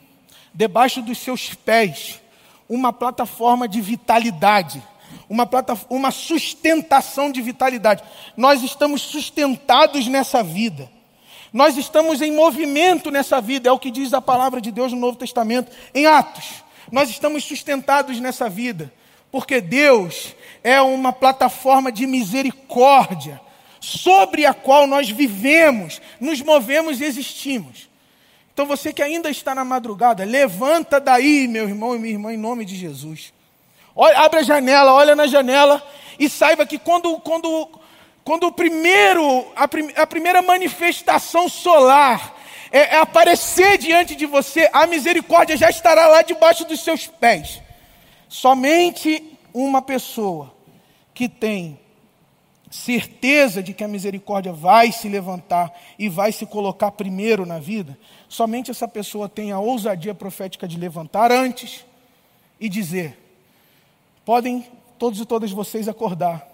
[0.53, 2.19] debaixo dos seus pés
[2.67, 4.83] uma plataforma de vitalidade,
[5.31, 5.49] uma,
[5.89, 8.03] uma sustentação de vitalidade.
[8.37, 10.91] Nós estamos sustentados nessa vida.
[11.53, 14.99] Nós estamos em movimento nessa vida, é o que diz a palavra de Deus no
[14.99, 16.65] Novo Testamento, em Atos.
[16.91, 18.93] Nós estamos sustentados nessa vida,
[19.31, 23.41] porque Deus é uma plataforma de misericórdia
[23.81, 27.89] sobre a qual nós vivemos, nos movemos e existimos.
[28.53, 32.37] Então você que ainda está na madrugada, levanta daí, meu irmão e minha irmã, em
[32.37, 33.33] nome de Jesus.
[34.03, 35.87] Olha, abre a janela, olha na janela
[36.19, 37.69] e saiba que quando, quando,
[38.25, 42.35] quando o primeiro, a, prim, a primeira manifestação solar
[42.73, 47.61] é, é aparecer diante de você, a misericórdia já estará lá debaixo dos seus pés.
[48.27, 50.51] Somente uma pessoa
[51.13, 51.79] que tem
[52.71, 57.99] certeza de que a misericórdia vai se levantar e vai se colocar primeiro na vida,
[58.31, 61.85] somente essa pessoa tem a ousadia profética de levantar antes
[62.59, 63.20] e dizer:
[64.31, 64.65] podem
[64.97, 66.49] todos e todas vocês acordar,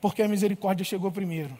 [0.00, 1.58] porque a misericórdia chegou primeiro.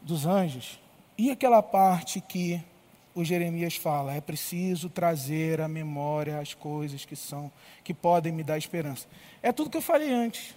[0.00, 0.80] Dos anjos.
[1.18, 2.64] E aquela parte que
[3.14, 7.52] o Jeremias fala, é preciso trazer à memória as coisas que são,
[7.84, 9.06] que podem me dar esperança.
[9.42, 10.54] É tudo que eu falei antes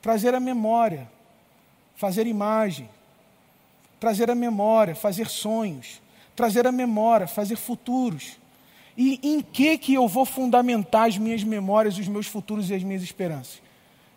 [0.00, 1.10] trazer a memória,
[1.96, 2.88] fazer imagem,
[3.98, 6.00] trazer a memória, fazer sonhos,
[6.36, 8.38] trazer a memória, fazer futuros.
[8.96, 12.82] E em que que eu vou fundamentar as minhas memórias, os meus futuros e as
[12.82, 13.60] minhas esperanças?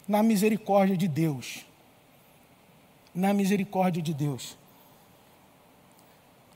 [0.08, 1.66] Na misericórdia de Deus.
[3.14, 4.56] Na misericórdia de Deus.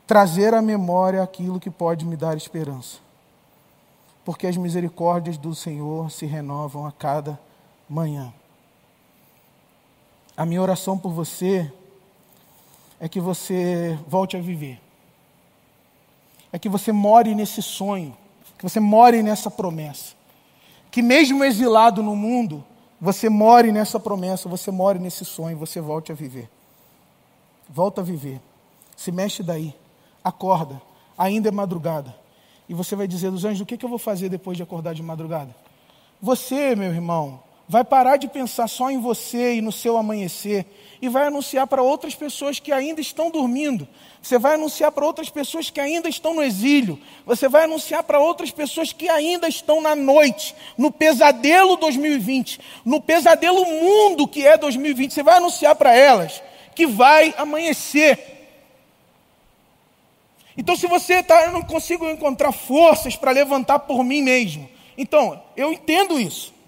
[0.05, 2.99] Trazer à memória aquilo que pode me dar esperança.
[4.23, 7.39] Porque as misericórdias do Senhor se renovam a cada
[7.89, 8.31] manhã.
[10.37, 11.71] A minha oração por você
[12.99, 14.79] é que você volte a viver.
[16.51, 18.15] É que você more nesse sonho,
[18.57, 20.15] que você more nessa promessa.
[20.89, 22.63] Que mesmo exilado no mundo,
[22.99, 26.49] você more nessa promessa, você more nesse sonho, você volte a viver.
[27.69, 28.41] Volta a viver.
[28.95, 29.73] Se mexe daí.
[30.23, 30.81] Acorda.
[31.17, 32.13] Ainda é madrugada.
[32.67, 34.93] E você vai dizer dos anjos: o que, que eu vou fazer depois de acordar
[34.93, 35.55] de madrugada?
[36.21, 37.39] Você, meu irmão,
[37.71, 40.65] vai parar de pensar só em você e no seu amanhecer
[41.01, 43.87] e vai anunciar para outras pessoas que ainda estão dormindo.
[44.21, 46.99] Você vai anunciar para outras pessoas que ainda estão no exílio.
[47.25, 52.99] Você vai anunciar para outras pessoas que ainda estão na noite, no pesadelo 2020, no
[52.99, 55.13] pesadelo mundo que é 2020.
[55.13, 56.43] Você vai anunciar para elas
[56.75, 58.19] que vai amanhecer.
[60.57, 64.69] Então, se você está, eu não consigo encontrar forças para levantar por mim mesmo.
[64.97, 66.59] Então, eu entendo isso.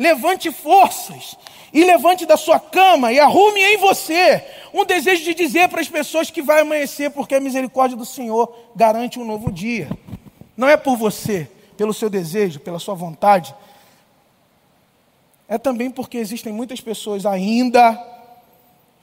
[0.00, 1.36] Levante forças
[1.70, 4.42] e levante da sua cama e arrume em você
[4.72, 8.50] um desejo de dizer para as pessoas que vai amanhecer, porque a misericórdia do Senhor
[8.74, 9.90] garante um novo dia.
[10.56, 13.54] Não é por você, pelo seu desejo, pela sua vontade.
[15.46, 18.02] É também porque existem muitas pessoas ainda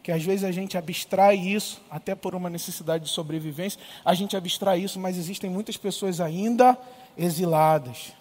[0.02, 4.36] que às vezes a gente abstrai isso, até por uma necessidade de sobrevivência, a gente
[4.36, 6.76] abstrai isso, mas existem muitas pessoas ainda
[7.16, 8.14] exiladas,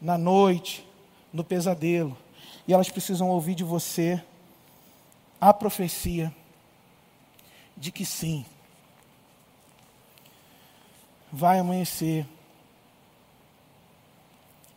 [0.00, 0.86] na noite,
[1.32, 2.16] no pesadelo,
[2.66, 4.22] e elas precisam ouvir de você
[5.40, 6.34] a profecia
[7.76, 8.44] de que sim,
[11.32, 12.26] vai amanhecer,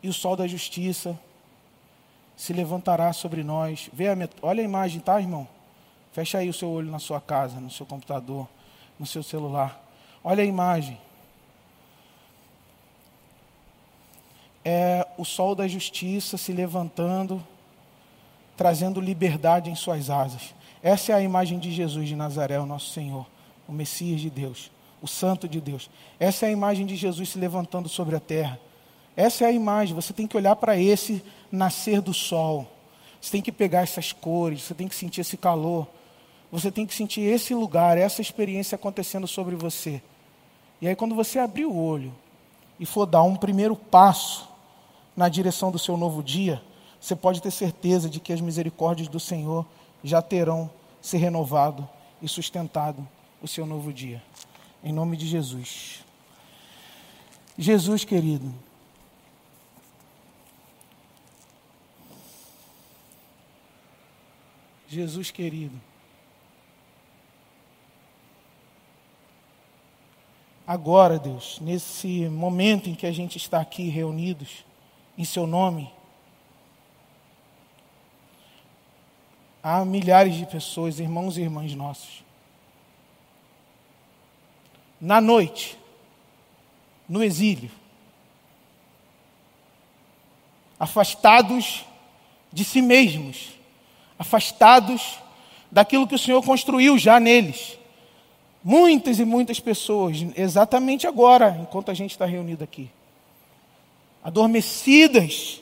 [0.01, 1.20] e o sol da justiça
[2.36, 3.89] se levantará sobre nós.
[3.93, 4.34] Vê a met...
[4.41, 5.47] Olha a imagem, tá, irmão?
[6.12, 8.47] Fecha aí o seu olho na sua casa, no seu computador,
[8.99, 9.82] no seu celular.
[10.24, 10.99] Olha a imagem.
[14.66, 17.43] É o sol da justiça se levantando,
[18.55, 20.53] trazendo liberdade em suas asas.
[20.82, 23.26] Essa é a imagem de Jesus de Nazaré, o nosso Senhor,
[23.68, 25.89] o Messias de Deus, o Santo de Deus.
[26.20, 28.59] Essa é a imagem de Jesus se levantando sobre a terra.
[29.16, 32.68] Essa é a imagem, você tem que olhar para esse nascer do sol.
[33.22, 35.88] Você tem que pegar essas cores, você tem que sentir esse calor.
[36.53, 39.99] Você tem que sentir esse lugar, essa experiência acontecendo sobre você.
[40.80, 42.14] E aí, quando você abrir o olho
[42.80, 44.47] e for dar um primeiro passo
[45.16, 46.61] na direção do seu novo dia,
[46.99, 49.66] você pode ter certeza de que as misericórdias do Senhor
[50.03, 50.70] já terão
[51.01, 51.88] se renovado
[52.22, 53.07] e sustentado
[53.41, 54.24] o seu novo dia.
[54.84, 56.03] Em nome de Jesus.
[57.57, 58.53] Jesus querido,
[64.88, 65.80] Jesus querido.
[70.66, 74.66] agora, Deus, nesse momento em que a gente está aqui reunidos
[75.18, 75.91] em Seu nome,
[79.61, 82.24] há milhares de pessoas, irmãos e irmãs nossos.
[84.99, 85.78] Na noite,
[87.07, 87.72] no exílio,
[90.80, 91.86] afastados
[92.51, 93.49] de si mesmos,
[94.18, 95.20] afastados
[95.72, 97.78] daquilo que o Senhor construiu já neles.
[98.64, 102.89] Muitas e muitas pessoas, exatamente agora, enquanto a gente está reunido aqui,
[104.24, 105.62] adormecidas,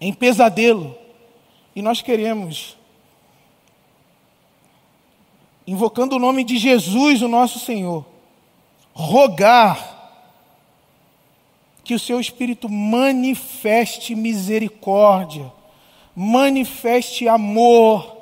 [0.00, 0.96] em pesadelo,
[1.74, 2.76] e nós queremos,
[5.66, 8.04] invocando o nome de Jesus, o nosso Senhor,
[8.92, 9.96] rogar
[11.82, 15.50] que o seu Espírito manifeste misericórdia,
[16.14, 18.18] manifeste amor,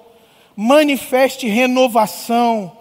[0.54, 2.76] manifeste renovação,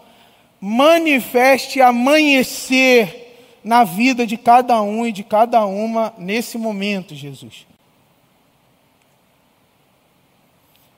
[0.62, 3.25] manifeste amanhecer
[3.66, 7.66] na vida de cada um e de cada uma nesse momento, Jesus.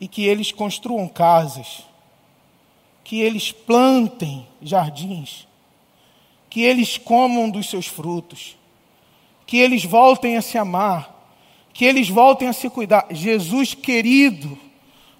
[0.01, 1.84] E que eles construam casas,
[3.05, 5.47] que eles plantem jardins,
[6.49, 8.57] que eles comam dos seus frutos,
[9.45, 11.32] que eles voltem a se amar,
[11.74, 13.07] que eles voltem a se cuidar.
[13.11, 14.59] Jesus querido,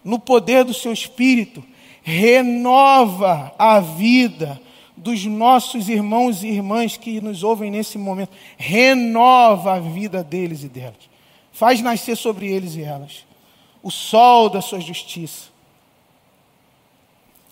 [0.04, 1.64] no poder do seu espírito,
[2.04, 4.62] renova a vida
[5.08, 8.32] dos nossos irmãos e irmãs que nos ouvem nesse momento.
[8.58, 11.10] Renova a vida deles e delas.
[11.52, 13.26] Faz nascer sobre eles e elas
[13.82, 15.50] o sol da sua justiça.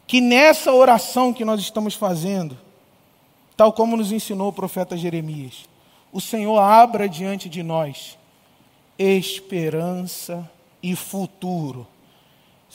[0.05, 2.57] Que nessa oração que nós estamos fazendo,
[3.55, 5.65] tal como nos ensinou o profeta Jeremias,
[6.11, 8.17] o Senhor abra diante de nós
[8.97, 10.49] esperança
[10.81, 11.87] e futuro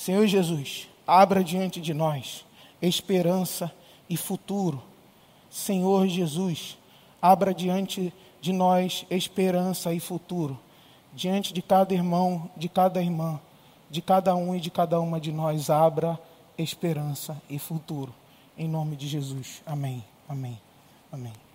[0.01, 2.47] Senhor Jesus, abra diante de nós
[2.81, 3.71] esperança
[4.11, 4.83] e futuro.
[5.49, 6.77] Senhor Jesus,
[7.23, 10.59] abra diante de nós esperança e futuro.
[11.15, 13.41] Diante de cada irmão, de cada irmã,
[13.89, 16.19] de cada um e de cada uma de nós, abra
[16.59, 18.13] esperança e futuro.
[18.59, 19.63] Em nome de Jesus.
[19.65, 20.05] Amém.
[20.29, 20.61] Amém.
[21.11, 21.50] Amém.